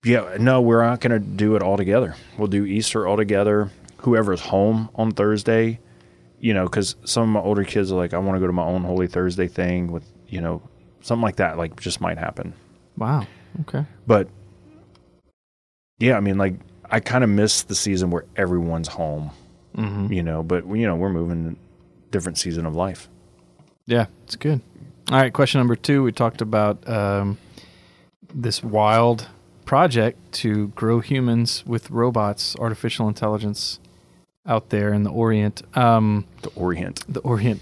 [0.06, 2.16] yeah, no, we're not going to do it all together.
[2.38, 3.70] We'll do Easter all together.
[4.02, 5.80] Whoever's home on Thursday,
[6.40, 8.54] you know, because some of my older kids are like, I want to go to
[8.54, 10.62] my own Holy Thursday thing with, you know,
[11.02, 11.58] something like that.
[11.58, 12.54] Like just might happen.
[12.98, 13.28] Wow.
[13.62, 13.86] Okay.
[14.08, 14.30] But
[16.00, 16.56] yeah, I mean, like
[16.90, 19.32] I kind of miss the season where everyone's home,
[19.76, 20.12] Mm-hmm.
[20.12, 20.44] you know.
[20.44, 21.58] But you know, we're moving
[22.12, 23.08] different season of life.
[23.86, 24.62] Yeah, it's good.
[25.12, 26.04] All right, question number two.
[26.04, 27.38] We talked about um,
[28.34, 29.28] this wild
[29.66, 33.80] project to grow humans with robots, artificial intelligence
[34.46, 35.62] out there in the Orient.
[35.78, 37.04] Um, The Orient.
[37.12, 37.62] the Orient.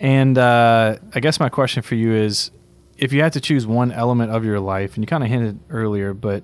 [0.00, 2.50] And uh, I guess my question for you is
[2.98, 5.58] if you had to choose one element of your life, and you kind of hinted
[5.70, 6.42] earlier, but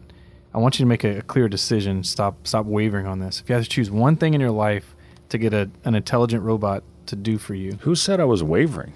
[0.54, 2.04] I want you to make a, a clear decision.
[2.04, 3.40] Stop, stop wavering on this.
[3.40, 4.94] If you had to choose one thing in your life
[5.30, 8.92] to get a, an intelligent robot to do for you, Who said I was wavering?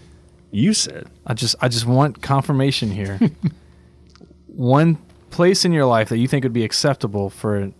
[0.50, 1.08] You said.
[1.26, 3.18] I just I just want confirmation here.
[4.46, 4.96] One
[5.30, 7.72] place in your life that you think would be acceptable for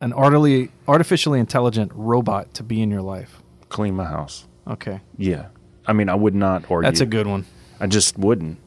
[0.00, 3.42] an, artily, artificially intelligent robot to be in your life.
[3.68, 4.46] Clean my house.
[4.66, 5.46] Okay, Yeah.
[5.86, 6.88] I mean, I would not argue.
[6.88, 7.46] that's a good one.
[7.80, 8.58] I just wouldn't.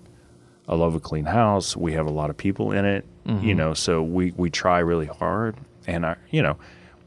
[0.68, 1.78] I love a clean house.
[1.78, 3.46] We have a lot of people in it, Mm-hmm.
[3.48, 5.56] you know, so we, we try really hard.
[5.88, 6.58] And I, you know,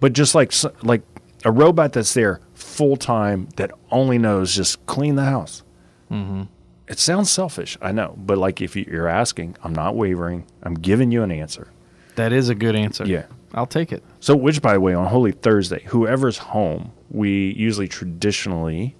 [0.01, 0.53] but just like
[0.83, 1.03] like
[1.45, 5.62] a robot that's there full time that only knows just clean the house.
[6.11, 6.45] Mm-hmm.
[6.89, 10.45] It sounds selfish, I know, but like if you- you're asking, I'm not wavering.
[10.62, 11.68] I'm giving you an answer.
[12.14, 13.05] That is a good answer.
[13.05, 13.27] Yeah.
[13.57, 14.04] I'll take it.
[14.20, 18.94] So, which, by the way, on Holy Thursday, whoever's home, we usually traditionally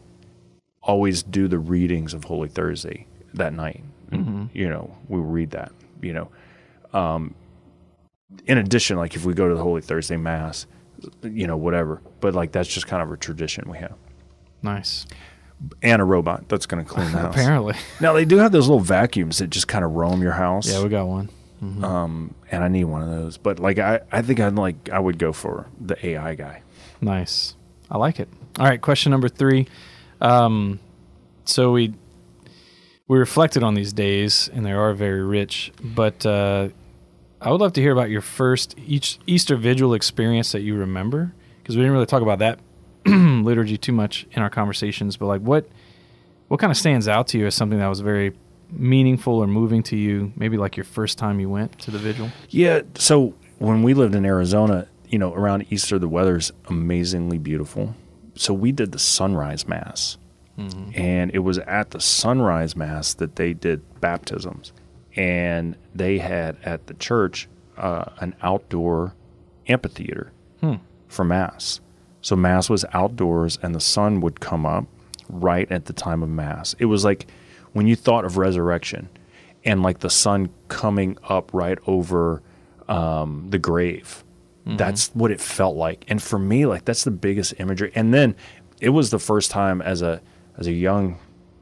[0.83, 3.85] always do the readings of Holy Thursday that night.
[4.11, 5.73] And, You know, we read that.
[6.01, 6.29] You know,
[6.99, 7.35] um,
[8.47, 10.67] in addition, like if we go to the Holy Thursday Mass,
[11.23, 12.01] you know, whatever.
[12.21, 13.95] But like that's just kind of a tradition we have.
[14.63, 15.07] Nice.
[15.83, 17.35] And a robot that's going to clean the house.
[17.35, 17.75] Apparently.
[18.01, 20.69] Now they do have those little vacuums that just kind of roam your house.
[20.71, 21.29] Yeah, we got one.
[21.63, 23.37] Um, and I need one of those.
[23.39, 26.63] But like I, I think I'd like I would go for the AI guy.
[27.01, 27.55] Nice.
[27.91, 28.29] I like it.
[28.59, 29.67] All right, question number three.
[30.21, 30.81] Um,
[31.45, 31.95] so we
[33.09, 35.73] we reflected on these days, and they are very rich.
[35.83, 36.69] But uh,
[37.41, 41.33] I would love to hear about your first each Easter Vigil experience that you remember,
[41.63, 42.59] because we didn't really talk about that
[43.07, 45.17] liturgy too much in our conversations.
[45.17, 45.69] But like, what
[46.49, 48.33] what kind of stands out to you as something that was very
[48.71, 50.33] meaningful or moving to you?
[50.37, 52.31] Maybe like your first time you went to the vigil.
[52.51, 52.83] Yeah.
[52.95, 57.95] So when we lived in Arizona, you know, around Easter, the weather's amazingly beautiful.
[58.35, 60.19] So we did the sunrise mass.
[60.95, 64.73] And it was at the sunrise mass that they did baptisms.
[65.15, 67.47] And they had at the church
[67.77, 69.15] uh, an outdoor
[69.69, 70.33] amphitheater
[71.09, 71.81] for mass.
[72.23, 74.87] So mass was outdoors and the sun would come up
[75.29, 76.75] right at the time of mass.
[76.79, 77.27] It was like
[77.77, 79.07] when you thought of resurrection
[79.65, 82.43] and like the sun coming up right over
[82.89, 84.25] um, the grave.
[84.65, 86.05] That's what it felt like.
[86.09, 87.93] And for me, like that's the biggest imagery.
[87.95, 88.35] And then
[88.81, 90.21] it was the first time as a
[90.57, 91.19] as a young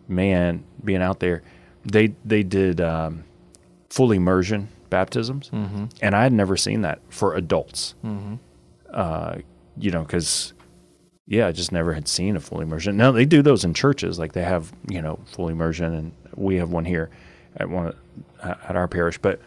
[0.09, 1.43] man being out there,
[1.85, 3.25] they they did um,
[3.91, 5.51] full immersion baptisms,
[6.01, 7.95] and I had never seen that for adults.
[8.91, 9.39] Uh,
[9.77, 10.54] you know, because
[11.27, 12.97] yeah, I just never had seen a full immersion.
[12.97, 16.57] Now they do those in churches, like they have you know full immersion, and we
[16.57, 17.11] have one here
[17.57, 17.95] at one
[18.43, 19.41] at our parish, but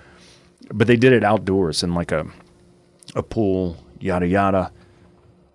[0.71, 2.27] but they did it outdoors in like a
[3.15, 4.71] a pool, yada yada.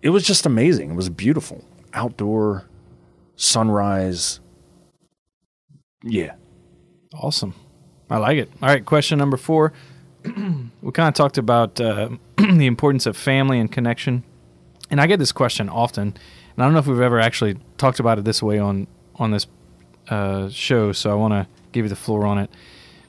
[0.01, 0.91] It was just amazing.
[0.91, 1.63] It was beautiful
[1.93, 2.65] outdoor
[3.35, 4.39] sunrise.
[6.03, 6.33] Yeah,
[7.13, 7.53] Awesome.
[8.09, 8.49] I like it.
[8.61, 9.73] All right, question number four.
[10.23, 14.23] we kind of talked about uh, the importance of family and connection,
[14.93, 16.03] and I get this question often,
[16.55, 18.85] and I don't know if we've ever actually talked about it this way on
[19.15, 19.47] on this
[20.07, 20.91] uh, show.
[20.91, 22.51] So I want to give you the floor on it.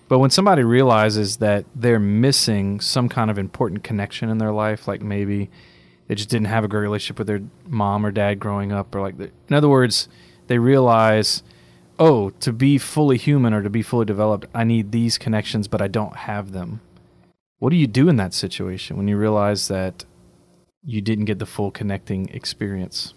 [0.08, 4.88] But when somebody realizes that they're missing some kind of important connection in their life,
[4.88, 5.50] like maybe
[6.08, 9.02] they just didn't have a great relationship with their mom or dad growing up, or
[9.02, 10.08] like, the, in other words,
[10.46, 11.42] they realize,
[11.98, 15.82] oh, to be fully human or to be fully developed, I need these connections, but
[15.82, 16.80] I don't have them.
[17.58, 20.06] What do you do in that situation when you realize that
[20.84, 23.14] you didn't get the full connecting experience?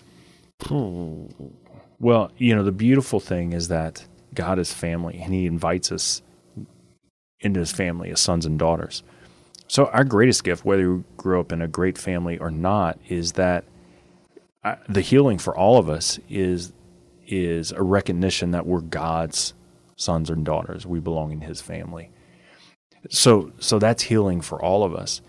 [1.99, 6.22] Well, you know, the beautiful thing is that God is family and he invites us
[7.39, 9.03] into his family as sons and daughters.
[9.68, 13.34] So, our greatest gift, whether you grew up in a great family or not, is
[13.34, 13.65] that
[14.63, 16.72] uh, the healing for all of us is
[17.28, 19.53] is a recognition that we're God's
[19.97, 20.86] sons and daughters.
[20.86, 22.09] We belong in his family.
[23.09, 25.22] So, so that's healing for all of us.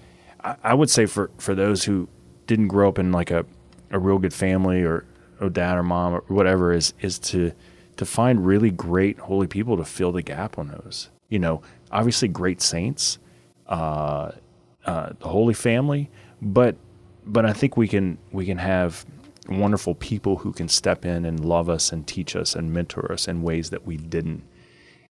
[0.43, 2.09] I, I would say for, for those who
[2.49, 3.47] didn't grow up in like a,
[3.93, 5.05] a real good family or,
[5.41, 7.53] or dad or mom or whatever is is to
[7.97, 11.11] to find really great holy people to fill the gap on those.
[11.29, 13.19] You know, obviously great saints,
[13.69, 14.33] uh,
[14.85, 16.11] uh, the Holy Family,
[16.43, 16.75] but
[17.25, 19.05] but I think we can we can have
[19.49, 23.29] wonderful people who can step in and love us and teach us and mentor us
[23.29, 24.43] in ways that we didn't.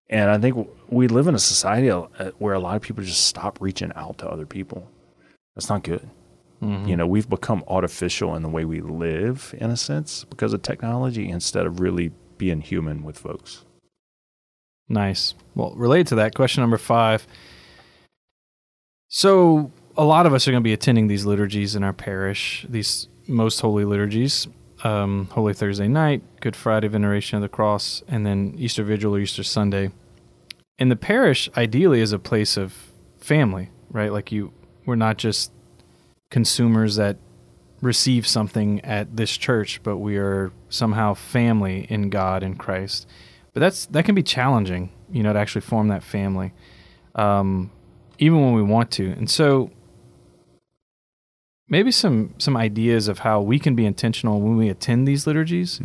[0.09, 2.07] And I think we live in a society uh,
[2.39, 4.89] where a lot of people just stop reaching out to other people.
[5.55, 6.09] That's not good.
[6.61, 10.63] You know, we've become artificial in the way we live, in a sense, because of
[10.63, 13.65] technology, instead of really being human with folks.
[14.89, 15.35] Nice.
[15.55, 17.27] Well, related to that, question number five.
[19.09, 22.67] So, a lot of us are going to be attending these liturgies in our parish,
[22.69, 24.47] these most holy liturgies
[24.85, 29.21] um, Holy Thursday night, Good Friday, Veneration of the Cross, and then Easter Vigil or
[29.21, 29.91] Easter Sunday.
[30.79, 34.13] And the parish, ideally, is a place of family, right?
[34.13, 34.53] Like, you,
[34.85, 35.51] we're not just
[36.31, 37.19] consumers that
[37.81, 43.07] receive something at this church, but we are somehow family in God and Christ.
[43.53, 46.53] But that's that can be challenging, you know, to actually form that family,
[47.15, 47.71] um,
[48.19, 49.11] even when we want to.
[49.13, 49.71] And so,
[51.69, 55.79] maybe some some ideas of how we can be intentional when we attend these liturgies,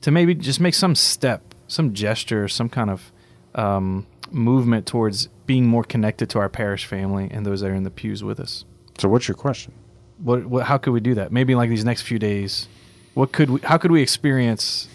[0.00, 3.12] to maybe just make some step, some gesture, some kind of
[3.54, 7.84] um, movement towards being more connected to our parish family and those that are in
[7.84, 8.64] the pews with us.
[8.98, 9.72] So, what's your question?
[10.18, 11.32] What, what how could we do that?
[11.32, 12.68] Maybe in like these next few days,
[13.14, 14.88] what could we how could we experience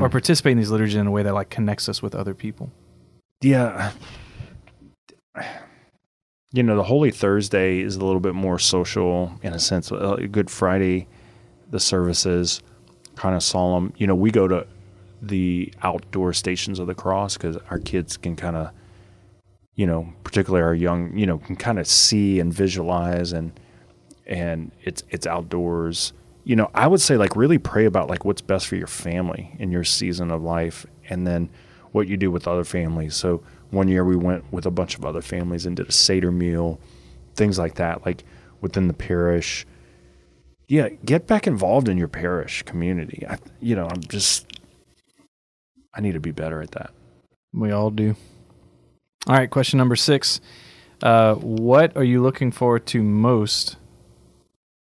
[0.00, 2.70] or participate in these liturgies in a way that like connects us with other people?
[3.40, 3.92] Yeah.
[6.52, 9.90] You know, the Holy Thursday is a little bit more social in a sense.
[9.90, 11.06] Uh, Good Friday,
[11.70, 12.62] the services
[13.16, 13.92] kind of solemn.
[13.96, 14.66] You know, we go to
[15.20, 18.70] the outdoor stations of the cross because our kids can kind of,
[19.76, 23.58] you know, particularly our young, you know, can kind of see and visualize and
[24.26, 26.12] and it's it's outdoors.
[26.44, 29.54] You know, I would say like really pray about like what's best for your family
[29.58, 31.50] in your season of life, and then
[31.92, 33.14] what you do with other families.
[33.14, 36.32] So one year we went with a bunch of other families and did a seder
[36.32, 36.80] meal,
[37.34, 38.24] things like that, like
[38.60, 39.66] within the parish.
[40.68, 43.24] Yeah, get back involved in your parish community.
[43.28, 44.60] I, you know, I'm just,
[45.94, 46.90] I need to be better at that.
[47.52, 48.16] We all do.
[49.26, 50.40] All right, question number six.
[51.02, 53.76] Uh, what are you looking forward to most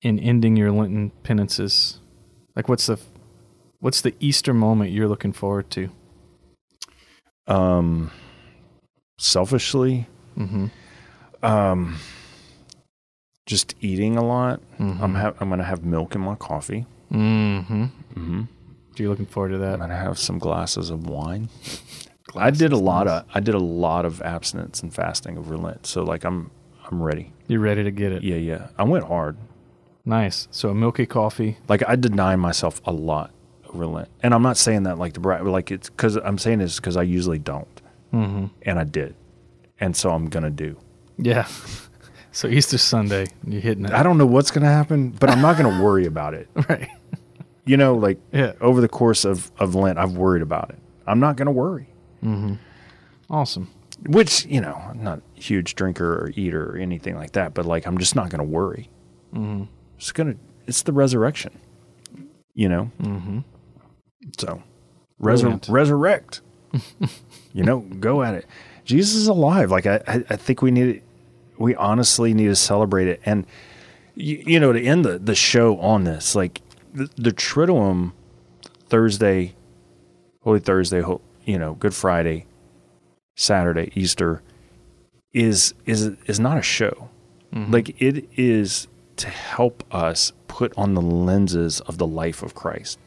[0.03, 1.99] in ending your Lenten penances?
[2.57, 2.99] Like, what's the
[3.81, 5.91] what's the Easter moment you're looking forward to?
[7.47, 8.11] Um,
[9.19, 10.07] selfishly,
[10.39, 10.67] Mm-hmm.
[11.45, 11.97] um,
[13.47, 14.61] just eating a lot.
[14.79, 15.01] Mhm.
[15.03, 16.87] I'm ha- I'm gonna have milk in my coffee.
[17.13, 17.85] Mm-hmm.
[17.85, 18.41] Mm-hmm.
[18.43, 19.75] So you're looking forward to that?
[19.75, 21.49] I'm gonna have some glasses of wine.
[22.37, 25.87] I did a lot of I did a lot of abstinence and fasting over Lent,
[25.87, 26.51] so like I'm
[26.91, 27.33] I'm ready.
[27.47, 28.23] You're ready to get it.
[28.23, 28.69] Yeah, yeah.
[28.79, 29.37] I went hard.
[30.05, 30.49] Nice.
[30.51, 31.59] So a milky coffee.
[31.69, 33.33] Like I deny myself a lot
[33.69, 36.59] over Lent, and I'm not saying that like the brag, like it's because I'm saying
[36.59, 37.69] this because I usually don't,
[38.13, 38.47] Mm-hmm.
[38.63, 39.15] and I did,
[39.79, 40.77] and so I'm gonna do.
[41.19, 41.47] Yeah.
[42.33, 43.93] so Easter Sunday, you're hitting it.
[43.93, 46.49] I don't know what's gonna happen, but I'm not gonna worry about it.
[46.69, 46.89] right.
[47.67, 48.53] You know, like Yeah.
[48.61, 50.79] over the course of of Lent, I've worried about it.
[51.07, 51.89] I'm not gonna worry.
[53.29, 53.71] Awesome.
[54.07, 57.67] Which you know, I'm not a huge drinker or eater or anything like that, but
[57.67, 58.89] like I'm just not gonna worry.
[59.35, 59.65] Mm-hmm.
[59.99, 60.37] It's gonna.
[60.67, 61.59] It's the resurrection.
[62.55, 62.91] You know.
[63.03, 63.39] Mm-hmm.
[64.39, 64.63] So,
[65.21, 66.41] resur- resurrect.
[67.53, 68.47] you know, go at it.
[68.85, 69.71] Jesus is alive.
[69.71, 71.03] Like I, I, I think we need,
[71.59, 73.21] we honestly need to celebrate it.
[73.25, 73.47] And
[74.15, 76.61] you, you know, to end the the show on this, like
[76.95, 78.13] the, the Triduum,
[78.89, 79.55] Thursday,
[80.43, 81.21] Holy Thursday, Ho-
[81.51, 82.47] you know, Good Friday,
[83.35, 84.41] Saturday, Easter,
[85.33, 87.11] is is is not a show.
[87.53, 87.73] Mm-hmm.
[87.73, 88.87] Like it is
[89.17, 93.01] to help us put on the lenses of the life of Christ.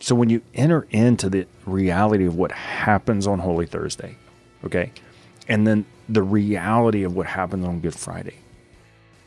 [0.00, 4.16] So when you enter into the reality of what happens on Holy Thursday,
[4.64, 4.92] okay,
[5.48, 8.36] and then the reality of what happens on Good Friday,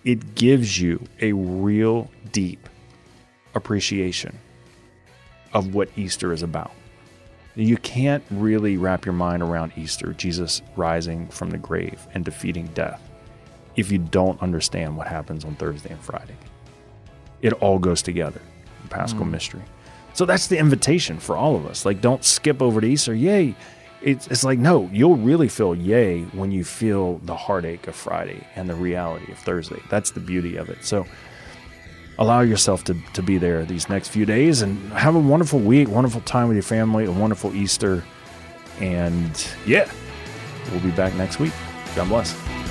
[0.04, 2.70] it gives you a real deep
[3.56, 4.38] appreciation
[5.54, 6.72] of what Easter is about.
[7.56, 12.68] You can't really wrap your mind around Easter, Jesus rising from the grave and defeating
[12.74, 13.02] death,
[13.78, 16.36] if you don't understand what happens on Thursday and Friday.
[17.42, 18.42] It all goes together,
[18.84, 19.32] the Paschal hmm.
[19.32, 19.62] mystery.
[20.14, 21.86] So that's the invitation for all of us.
[21.86, 23.14] Like, don't skip over to Easter.
[23.14, 23.56] Yay.
[24.02, 28.46] It's, it's like, no, you'll really feel yay when you feel the heartache of Friday
[28.56, 29.82] and the reality of Thursday.
[29.90, 30.86] That's the beauty of it.
[30.86, 31.06] So,
[32.18, 35.88] allow yourself to, to be there these next few days and have a wonderful week,
[35.88, 38.04] wonderful time with your family, a wonderful Easter.
[38.80, 39.90] And yeah,
[40.72, 41.54] we'll be back next week.
[41.96, 42.65] God bless.